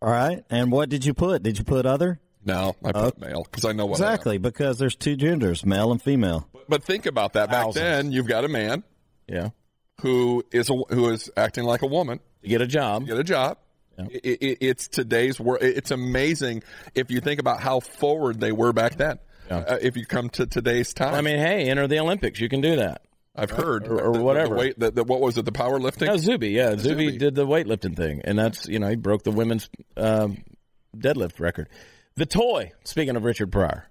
[0.00, 1.42] All right, and what did you put?
[1.42, 2.20] Did you put other?
[2.44, 4.10] No, I put male because I know what I am.
[4.12, 6.48] Exactly, because there's two genders, male and female.
[6.68, 7.50] But think about that.
[7.50, 8.84] Back then, you've got a man
[9.26, 9.48] Yeah.
[10.02, 12.20] Who is a, who is acting like a woman.
[12.42, 13.06] To get a job.
[13.06, 13.58] get a job.
[13.98, 15.62] It, it, it's today's world.
[15.62, 16.62] It's amazing
[16.94, 19.18] if you think about how forward they were back then.
[19.50, 22.38] Uh, if you come to today's time, I mean, hey, enter the Olympics.
[22.38, 23.02] You can do that.
[23.34, 24.54] I've heard or- or the- the- whatever.
[24.54, 25.44] The weight, the, the, what was it?
[25.46, 26.06] The powerlifting.
[26.06, 26.50] No, Zuby.
[26.50, 27.18] Yeah, Zuby, Zuby.
[27.18, 30.44] did the weightlifting thing, and that's you know he broke the women's um,
[30.96, 31.68] deadlift record.
[32.16, 32.72] The toy.
[32.84, 33.88] Speaking of Richard Pryor,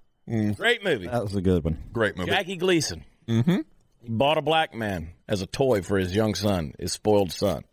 [0.54, 1.06] great movie.
[1.08, 1.76] That was a good one.
[1.92, 2.30] Great movie.
[2.30, 3.04] Jackie Gleason.
[3.26, 3.58] Mm-hmm.
[4.06, 7.64] Bought a black man as a toy for his young son, his spoiled son.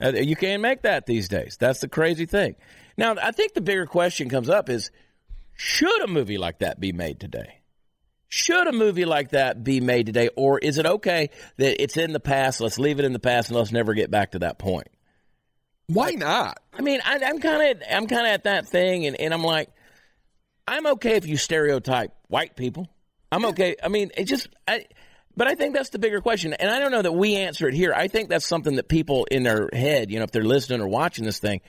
[0.00, 1.56] Uh, You can't make that these days.
[1.58, 2.56] That's the crazy thing.
[2.96, 4.90] Now, I think the bigger question comes up is
[5.54, 7.60] should a movie like that be made today?
[8.28, 10.28] Should a movie like that be made today?
[10.36, 12.60] Or is it okay that it's in the past?
[12.60, 14.88] Let's leave it in the past and let's never get back to that point.
[15.86, 16.58] Why not?
[16.72, 19.44] I mean, I, I'm kind of I'm kind of at that thing, and, and I'm
[19.44, 19.68] like,
[20.66, 22.88] I'm okay if you stereotype white people.
[23.30, 23.76] I'm okay.
[23.82, 24.86] I mean, it just, I,
[25.36, 27.74] but I think that's the bigger question, and I don't know that we answer it
[27.74, 27.92] here.
[27.94, 30.88] I think that's something that people in their head, you know, if they're listening or
[30.88, 31.60] watching this thing,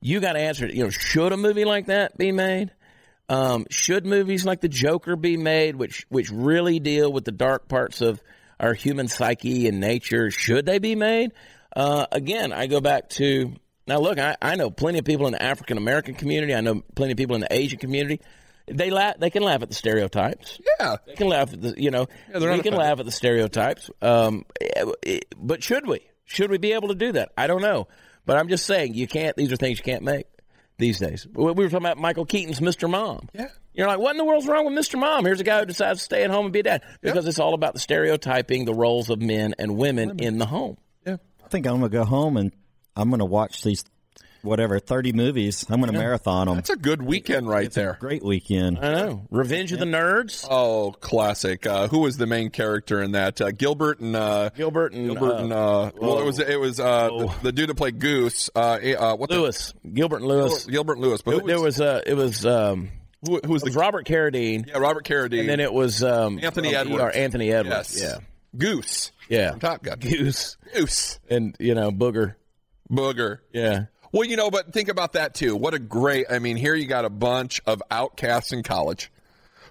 [0.00, 0.74] you got to answer it.
[0.74, 2.72] You know, should a movie like that be made?
[3.28, 7.68] Um, should movies like The Joker be made, which which really deal with the dark
[7.68, 8.20] parts of
[8.58, 10.30] our human psyche and nature.
[10.30, 11.32] Should they be made?
[11.74, 13.54] Uh, again, I go back to
[13.86, 14.00] now.
[14.00, 16.54] Look, I, I know plenty of people in the African American community.
[16.54, 18.20] I know plenty of people in the Asian community.
[18.66, 19.18] They laugh.
[19.18, 20.60] They can laugh at the stereotypes.
[20.78, 20.96] Yeah.
[21.06, 21.74] They can laugh at the.
[21.76, 23.90] You know, they're we can laugh at the stereotypes.
[24.00, 26.00] Um, eh, but should we?
[26.24, 27.32] Should we be able to do that?
[27.36, 27.88] I don't know.
[28.24, 29.36] But I'm just saying, you can't.
[29.36, 30.26] These are things you can't make
[30.78, 31.26] these days.
[31.32, 32.88] We we were talking about Michael Keaton's Mr.
[32.88, 33.28] Mom.
[33.32, 33.48] Yeah.
[33.74, 34.98] You're like, what in the world's wrong with Mr.
[34.98, 35.24] Mom?
[35.24, 37.38] Here's a guy who decides to stay at home and be a dad because it's
[37.38, 40.76] all about the stereotyping the roles of men and women in the home.
[41.06, 41.16] Yeah.
[41.42, 42.52] I think I'm going to go home and
[42.94, 43.84] I'm going to watch these,
[44.42, 45.64] whatever, 30 movies.
[45.68, 46.56] I'm going to marathon them.
[46.56, 47.96] That's a good weekend right there.
[48.00, 48.78] Great weekend.
[48.78, 49.26] I know.
[49.30, 50.46] Revenge of the Nerds.
[50.50, 51.66] Oh, classic.
[51.66, 53.40] Uh, who was the main character in that?
[53.40, 57.08] Uh, Gilbert and uh, Gilbert and Gilbert and uh, well, it was it was uh,
[57.08, 58.50] the, the dude that played Goose.
[58.54, 59.74] Uh, uh, what the- Lewis.
[59.92, 60.64] Gilbert and Lewis.
[60.66, 61.22] Gilbert and Lewis.
[61.22, 62.90] But who there was uh, it was um,
[63.24, 66.02] who, who was it was the Robert Carradine, yeah Robert Carradine and then it was
[66.02, 67.02] um, Anthony from Edwards.
[67.04, 68.00] ER, Anthony Edwards.
[68.00, 68.02] Yes.
[68.02, 68.18] Yeah,
[68.58, 69.12] Goose.
[69.28, 69.50] yeah.
[69.52, 69.98] From Top Gun.
[70.00, 71.18] Goose Goose.
[71.30, 72.34] and you know Booger.
[72.90, 73.38] Booger.
[73.52, 73.84] Yeah.
[74.12, 75.56] Well, you know, but think about that too.
[75.56, 79.10] What a great, I mean, here you got a bunch of outcasts in college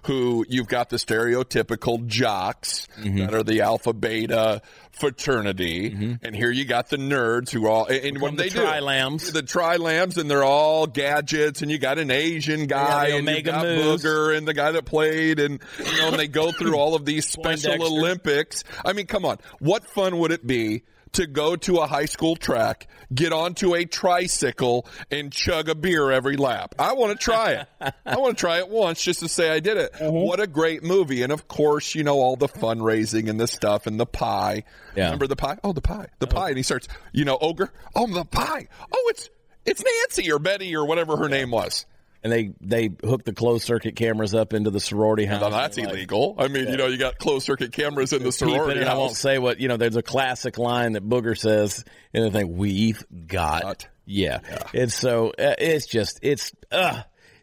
[0.06, 3.18] who you've got the stereotypical jocks Mm-hmm.
[3.18, 6.18] that are the alpha beta fraternity.
[6.22, 9.26] And here you got the nerds who all, and, and what the they tri-lambs.
[9.26, 9.32] do.
[9.32, 13.42] The tri-lambs and they're all gadgets and you got an Asian guy the and you
[13.42, 14.04] got moves.
[14.04, 17.04] Booger and the guy that played and, you know, and they go through all of
[17.04, 18.64] these special Olympics.
[18.84, 19.38] I mean, come on.
[19.60, 20.82] What fun would it be
[21.12, 26.10] to go to a high school track, get onto a tricycle, and chug a beer
[26.10, 26.74] every lap?
[26.78, 27.94] I want to try it.
[28.06, 29.92] I want to try it once just to say I did it.
[29.92, 30.14] Mm-hmm.
[30.14, 31.22] What a great movie.
[31.22, 34.64] And of course, you know, all the fundraising and the stuff and the pie.
[34.96, 35.04] Yeah.
[35.04, 35.58] Remember the pie?
[35.62, 36.08] Oh, the pie.
[36.18, 36.48] The pie.
[36.48, 37.72] And he starts, you know, ogre.
[37.94, 38.68] Oh, the pie.
[38.92, 39.30] Oh, it's,
[39.64, 41.86] it's Nancy or Betty or whatever her name was.
[42.24, 45.40] And they they hook the closed circuit cameras up into the sorority house.
[45.40, 46.36] Now that's Like, illegal.
[46.38, 48.94] I mean, you know, you got closed circuit cameras in the sorority it, and I
[48.94, 49.76] won't say what you know.
[49.76, 52.56] There's a classic line that Booger says and the thing.
[52.56, 53.88] We've got, Got.
[54.06, 54.38] yeah.
[54.72, 57.02] It's so uh, it's just it's uh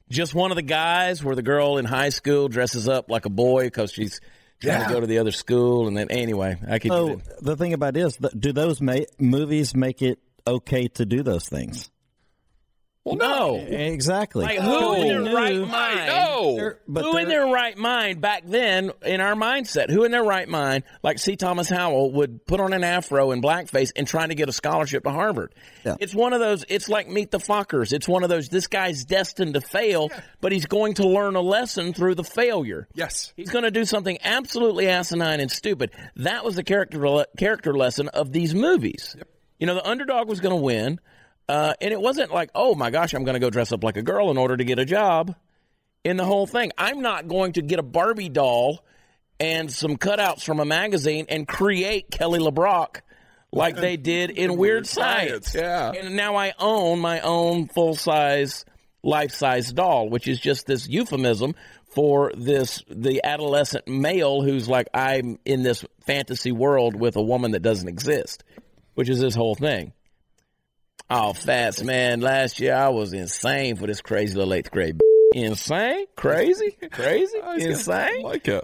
[0.10, 3.30] just one of the guys where the girl in high school dresses up like a
[3.30, 4.22] boy because she's
[4.62, 4.88] trying Yeah.
[4.88, 6.90] to go to the other school, and then anyway, I could.
[6.92, 11.22] So the thing about it is, do those ma- movies make it okay to do
[11.22, 11.90] those things?
[13.18, 13.56] Well, no.
[13.58, 14.46] Exactly.
[14.46, 16.08] Like who in their Knew- right mind?
[16.08, 16.74] No.
[16.88, 19.90] But who in their right mind back then in our mindset?
[19.90, 21.36] Who in their right mind, like C.
[21.36, 25.04] Thomas Howell, would put on an afro and blackface and trying to get a scholarship
[25.04, 25.54] to Harvard?
[25.86, 25.96] Yeah.
[26.00, 26.66] It's one of those.
[26.70, 27.94] It's like Meet the Fockers.
[27.94, 28.50] It's one of those.
[28.50, 30.10] This guy's destined to fail,
[30.42, 32.88] but he's going to learn a lesson through the failure.
[32.94, 33.34] Yes.
[33.36, 35.92] He's going to do something absolutely asinine and stupid.
[36.18, 39.16] That was the character character lesson of these movies.
[39.60, 41.00] You know, the underdog was going to win,
[41.50, 43.98] uh, and it wasn't like, oh my gosh, I'm going to go dress up like
[43.98, 45.36] a girl in order to get a job.
[46.04, 48.86] In the whole thing, I'm not going to get a Barbie doll
[49.40, 53.02] and some cutouts from a magazine and create Kelly LeBrock
[53.52, 55.56] like they did in Weird Science.
[55.56, 55.92] yeah.
[55.92, 58.64] And now I own my own full size,
[59.02, 61.56] life size doll, which is just this euphemism
[61.96, 67.52] for this the adolescent male who's like, I'm in this fantasy world with a woman
[67.52, 68.44] that doesn't exist,
[68.94, 69.94] which is this whole thing.
[71.10, 72.22] Oh, fats, man.
[72.22, 75.00] Last year I was insane for this crazy little eighth grade.
[75.34, 76.06] Insane?
[76.16, 76.78] Crazy?
[76.92, 77.40] Crazy?
[77.44, 78.22] I Insane?
[78.24, 78.64] like it.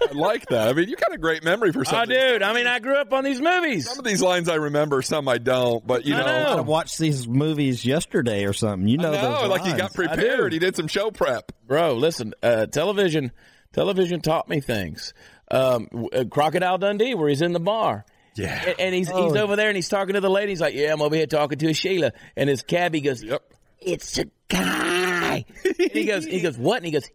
[0.00, 0.68] I like that.
[0.68, 2.16] I mean, you got a great memory for Oh, something.
[2.16, 2.42] dude.
[2.42, 3.88] I mean, I grew up on these movies.
[3.88, 5.84] Some of these lines I remember, some I don't.
[5.84, 6.58] But you I know, know.
[6.58, 8.86] I watched these movies yesterday or something.
[8.86, 10.52] You know, no, those like he got prepared.
[10.52, 11.50] He did some show prep.
[11.66, 13.32] Bro, listen, uh, television,
[13.72, 15.14] television taught me things.
[15.50, 18.04] Um, uh, Crocodile Dundee, where he's in the bar.
[18.38, 18.64] Yeah.
[18.66, 19.38] And, and he's he's oh.
[19.38, 20.52] over there and he's talking to the lady.
[20.52, 23.42] He's like, "Yeah, I'm over here talking to Sheila." And his cabbie goes, Yep.
[23.80, 27.10] "It's a guy." and he goes, "He goes what?" And he goes,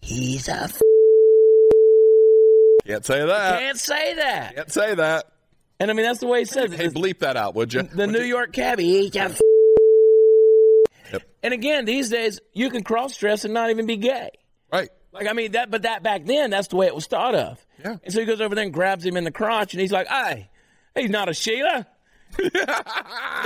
[0.00, 0.80] "He's a." F-.
[2.86, 3.60] Can't say that.
[3.60, 4.54] Can't say that.
[4.56, 5.26] Can't say that.
[5.78, 6.94] And I mean, that's the way he says Hey, it.
[6.94, 7.82] bleep that out, would you?
[7.82, 9.20] The New York cabbie, he's a.
[9.20, 9.40] F-.
[11.12, 11.22] Yep.
[11.42, 14.30] And again, these days you can cross dress and not even be gay.
[14.72, 14.90] Right.
[15.12, 17.64] Like I mean that, but that back then, that's the way it was thought of.
[17.78, 17.96] Yeah.
[18.04, 20.06] And so he goes over there and grabs him in the crotch, and he's like,
[20.06, 20.49] "Hey,
[20.94, 21.86] he's not a Sheila."
[22.38, 22.50] you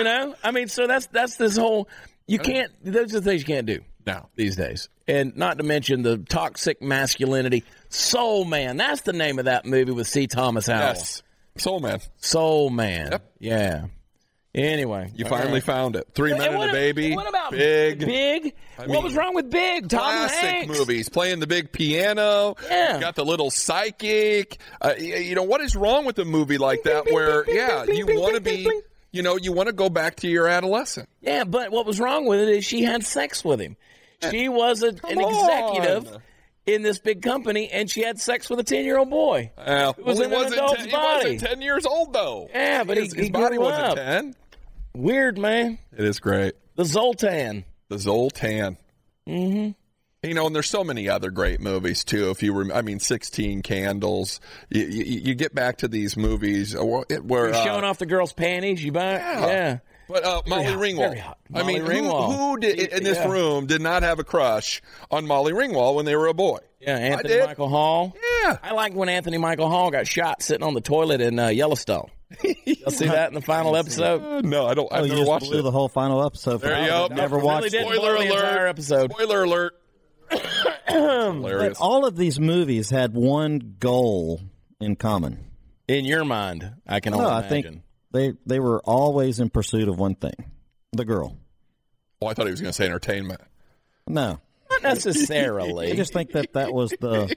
[0.05, 1.89] know, I mean, so that's that's this whole.
[2.27, 2.71] You can't.
[2.85, 4.29] Those are the things you can't do Now.
[4.37, 7.65] these days, and not to mention the toxic masculinity.
[7.89, 10.27] Soul Man, that's the name of that movie with C.
[10.27, 10.95] Thomas Howell.
[10.95, 11.23] Yes.
[11.57, 12.01] Soul Man.
[12.19, 13.13] Soul Man.
[13.13, 13.33] Yep.
[13.39, 13.85] Yeah.
[14.55, 15.63] Anyway, You finally right.
[15.65, 16.07] found it.
[16.15, 17.15] Three men And and a baby.
[17.17, 18.55] What about big Big?
[18.79, 19.89] I what mean, was wrong with Big?
[19.89, 20.79] Tom classic Hanks.
[20.79, 22.55] movies, playing the big piano.
[22.69, 23.01] Yeah.
[23.01, 24.59] Got the little psychic.
[24.81, 27.05] Uh, you know what is wrong with a movie like that?
[27.07, 28.69] bing, Where bing, yeah, bing, you want to be.
[29.11, 31.09] You know, you want to go back to your adolescent.
[31.21, 33.77] Yeah, but what was wrong with it is she had sex with him.
[34.31, 35.35] She was a, an on.
[35.35, 36.19] executive
[36.67, 39.51] in this big company, and she had sex with a ten year old boy.
[39.57, 41.25] Well, was well, in an wasn't adult's ten, body.
[41.29, 42.49] He wasn't ten years old though.
[42.53, 43.97] Yeah, but he- his, he his body wasn't up.
[43.97, 44.35] ten.
[44.97, 45.79] Weird, man.
[45.97, 46.55] It is great.
[46.77, 47.65] The Zoltan.
[47.89, 48.77] The Zoltan.
[49.29, 49.71] Mm-hmm.
[50.29, 52.31] You know, and there's so many other great movies too.
[52.31, 54.41] If you, were, I mean, Sixteen Candles.
[54.71, 58.07] You, you, you get back to these movies where, where You're uh, showing off the
[58.07, 58.83] girl's panties.
[58.83, 59.13] You buy?
[59.17, 59.47] Yeah.
[59.47, 59.79] yeah.
[60.09, 61.19] But uh, Molly hot, Ringwald.
[61.19, 61.39] hot.
[61.55, 63.29] I mean, Molly who, who did in this Yeah.
[63.31, 64.81] room did not have a crush
[65.11, 66.59] on Molly Ringwald when they were a boy?
[66.81, 67.41] Yeah, Anthony.
[67.41, 68.15] Michael Hall.
[68.43, 68.59] Yeah.
[68.63, 72.11] I like when Anthony Michael Hall got shot sitting on the toilet in uh, Yellowstone.
[72.65, 74.23] You'll see that in the final episode.
[74.23, 74.89] Uh, no, I don't.
[74.91, 75.63] Oh, I've you never just watched blew it.
[75.63, 76.61] the whole final episode.
[76.63, 77.15] There you I've go.
[77.15, 77.97] Never Really watched didn't it.
[77.99, 79.13] blow the entire episode.
[79.13, 79.75] Spoiler alert.
[80.89, 81.79] Hilarious.
[81.81, 84.41] All of these movies had one goal
[84.81, 85.45] in common.
[85.89, 87.63] In your mind, I can only No, I imagine.
[87.73, 90.35] think they they were always in pursuit of one thing:
[90.93, 91.37] the girl.
[92.23, 93.41] Oh, I thought he was going to say entertainment.
[94.07, 95.93] No, Not necessarily.
[95.93, 97.35] I just think that that was the.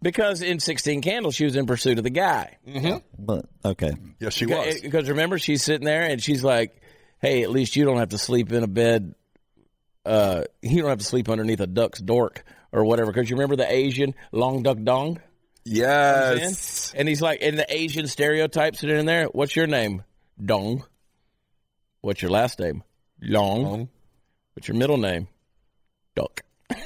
[0.00, 2.58] Because in 16 Candles, she was in pursuit of the guy.
[3.18, 4.80] But okay, Yes, she was.
[4.80, 6.80] Because remember, she's sitting there and she's like,
[7.20, 9.14] hey, at least you don't have to sleep in a bed.
[10.04, 13.12] Uh, you don't have to sleep underneath a duck's dork or whatever.
[13.12, 15.20] Because you remember the Asian long duck dong?
[15.64, 16.94] Yes.
[16.96, 19.26] And he's like, and the Asian stereotypes that are in there.
[19.26, 20.04] What's your name?
[20.42, 20.84] Dong.
[22.00, 22.84] What's your last name?
[23.20, 23.88] Long.
[24.54, 25.28] What's your middle name?
[26.14, 26.42] Duck.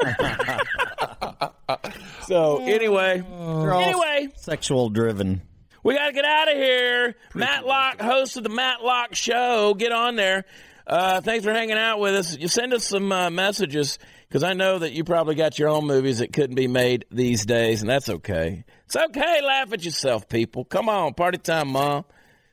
[2.30, 5.42] so anyway, anyway, sexual driven.
[5.82, 7.16] we got to get out of here.
[7.34, 10.44] Matt Locke, host of the Matt Locke Show, get on there.
[10.86, 12.38] Uh, thanks for hanging out with us.
[12.38, 15.86] You send us some uh, messages because I know that you probably got your own
[15.88, 18.64] movies that couldn't be made these days, and that's okay.
[18.86, 19.40] It's okay.
[19.42, 20.64] Laugh at yourself, people.
[20.64, 22.04] Come on, party time, mom.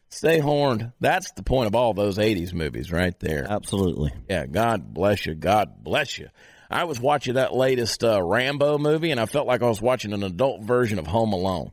[0.09, 0.91] Stay horned.
[0.99, 3.45] That's the point of all those '80s movies, right there.
[3.47, 4.11] Absolutely.
[4.28, 5.36] Yeah, God bless you.
[5.36, 6.30] God bless you.
[6.70, 10.13] I was watching that latest uh, Rambo movie, and I felt like I was watching
[10.13, 11.72] an adult version of Home Alone.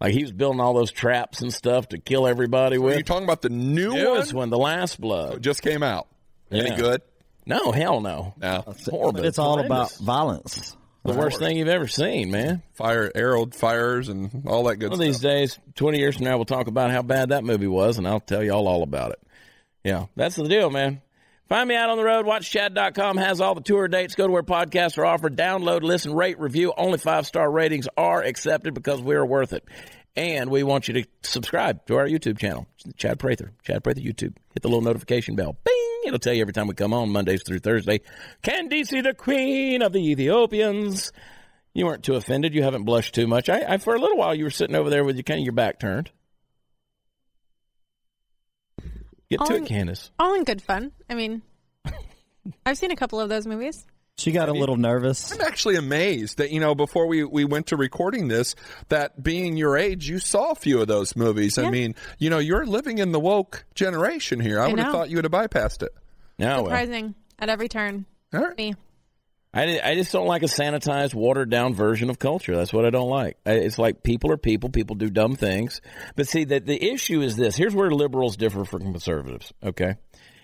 [0.00, 2.94] Like he was building all those traps and stuff to kill everybody Are with.
[2.94, 4.18] Are you talking about the new It one?
[4.18, 5.34] was when the Last Blood.
[5.34, 6.08] It just came out.
[6.50, 7.02] Any good?
[7.46, 8.34] No, hell no.
[8.38, 8.64] No.
[8.88, 9.12] Horrible.
[9.12, 10.76] But it's all about violence.
[11.04, 12.62] the worst thing you've ever seen, man.
[12.74, 14.98] Fire, arrowed fires, and all that good stuff.
[14.98, 17.66] One of these days, 20 years from now, we'll talk about how bad that movie
[17.66, 19.20] was, and I'll tell you all, all about it.
[19.84, 21.00] Yeah, that's the deal, man.
[21.50, 22.26] Find me out on the road.
[22.26, 24.14] WatchChad.com has all the tour dates.
[24.14, 25.36] Go to where podcasts are offered.
[25.36, 26.72] Download, listen, rate, review.
[26.76, 29.64] Only five star ratings are accepted because we're worth it.
[30.14, 34.36] And we want you to subscribe to our YouTube channel, Chad Prather, Chad Prather YouTube.
[34.54, 35.56] Hit the little notification bell.
[35.64, 35.74] Bing!
[36.06, 38.00] It'll tell you every time we come on Mondays through Thursday.
[38.42, 41.10] Candace, the queen of the Ethiopians.
[41.74, 42.54] You weren't too offended.
[42.54, 43.48] You haven't blushed too much.
[43.48, 45.44] I, I for a little while you were sitting over there with your kind of
[45.44, 46.12] your back turned.
[49.30, 50.10] Get to All it, in- Candace.
[50.18, 50.92] All in good fun.
[51.08, 51.42] I mean,
[52.66, 53.86] I've seen a couple of those movies.
[54.18, 55.32] She got a little nervous.
[55.32, 58.54] I'm actually amazed that, you know, before we, we went to recording this,
[58.90, 61.56] that being your age, you saw a few of those movies.
[61.56, 64.60] I mean, you know, you're living in the woke generation here.
[64.60, 65.94] I, I would have thought you would have bypassed it.
[66.38, 68.04] No, well, Surprising at every turn.
[68.34, 68.56] All right.
[68.58, 68.74] Me.
[69.52, 72.54] I, I just don't like a sanitized, watered down version of culture.
[72.54, 73.36] That's what I don't like.
[73.44, 74.70] It's like people are people.
[74.70, 75.80] People do dumb things.
[76.14, 77.56] But see, the, the issue is this.
[77.56, 79.52] Here's where liberals differ from conservatives.
[79.62, 79.96] Okay.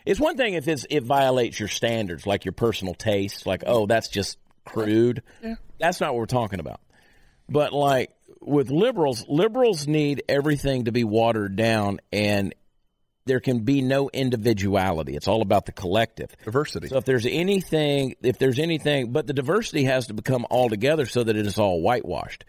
[0.04, 3.86] It's one thing if it's, it violates your standards, like your personal taste, like, oh,
[3.86, 5.22] that's just crude.
[5.42, 5.54] Yeah.
[5.78, 6.80] That's not what we're talking about.
[7.48, 12.54] But like with liberals, liberals need everything to be watered down and
[13.26, 15.14] there can be no individuality.
[15.16, 16.34] It's all about the collective.
[16.44, 16.88] Diversity.
[16.88, 21.06] So if there's anything, if there's anything, but the diversity has to become all together
[21.06, 22.44] so that it is all whitewashed.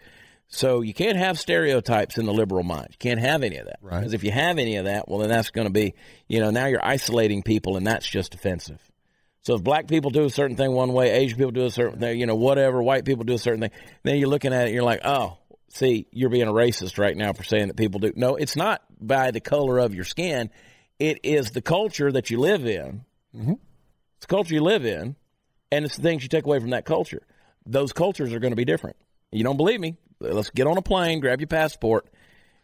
[0.50, 2.88] So you can't have stereotypes in the liberal mind.
[2.92, 3.78] You can't have any of that.
[3.82, 3.98] Right.
[3.98, 5.94] Because if you have any of that, well, then that's going to be,
[6.26, 8.80] you know, now you're isolating people and that's just offensive.
[9.42, 12.00] So if black people do a certain thing one way, Asian people do a certain
[12.00, 13.70] thing, you know, whatever, white people do a certain thing,
[14.02, 15.37] then you're looking at it and you're like, oh,
[15.70, 18.12] see, you're being a racist right now for saying that people do.
[18.16, 20.50] No, it's not by the color of your skin.
[20.98, 23.04] It is the culture that you live in.
[23.34, 23.52] Mm-hmm.
[23.52, 25.16] It's the culture you live in,
[25.70, 27.22] and it's the things you take away from that culture.
[27.66, 28.96] Those cultures are going to be different.
[29.30, 29.96] You don't believe me?
[30.20, 32.08] Let's get on a plane, grab your passport.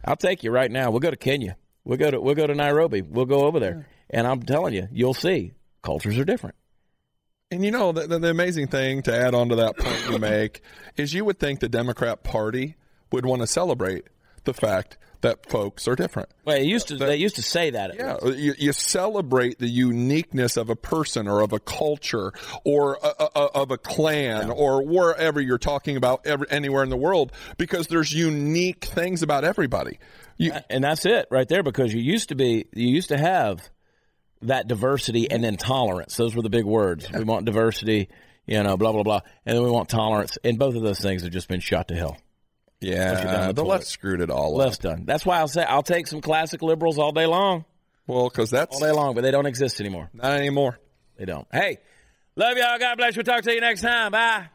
[0.05, 0.91] I'll take you right now.
[0.91, 1.57] We'll go to Kenya.
[1.85, 3.03] We'll go to we'll go to Nairobi.
[3.03, 5.53] We'll go over there, and I'm telling you, you'll see
[5.83, 6.57] cultures are different.
[7.51, 10.19] And you know, the, the, the amazing thing to add on to that point you
[10.19, 10.63] make
[10.97, 12.77] is you would think the Democrat Party
[13.15, 14.05] would want to celebrate
[14.45, 16.29] the fact that folks are different.
[16.45, 17.95] Well, they used to they used to say that.
[17.97, 23.07] Yeah, you, you celebrate the uniqueness of a person or of a culture or a,
[23.07, 27.33] a, a- of a clan or wherever you're talking about every, anywhere in the world
[27.57, 29.99] because there's unique things about everybody.
[30.37, 33.67] You, and that's it right there because you used to be you used to have
[34.43, 36.19] that diversity and intolerance.
[36.19, 38.11] those were the big words we want diversity
[38.47, 41.23] you know, blah blah blah, and then we want tolerance, and both of those things
[41.23, 42.19] have just been shot to hell.
[42.85, 44.97] Yeah, the the left screwed it all Left's up.
[44.97, 45.05] done.
[45.07, 47.65] That's why I'll say I'll take some classic liberals all day long,
[48.07, 50.11] Well, because that's all day long, but they don't exist anymore.
[50.13, 50.79] not anymore.
[51.17, 51.47] They don't.
[51.53, 51.79] Hey,
[52.37, 52.79] love y'all.
[52.79, 53.23] God bless you.
[53.25, 54.13] We'll talk to you next time.
[54.13, 54.49] Bye.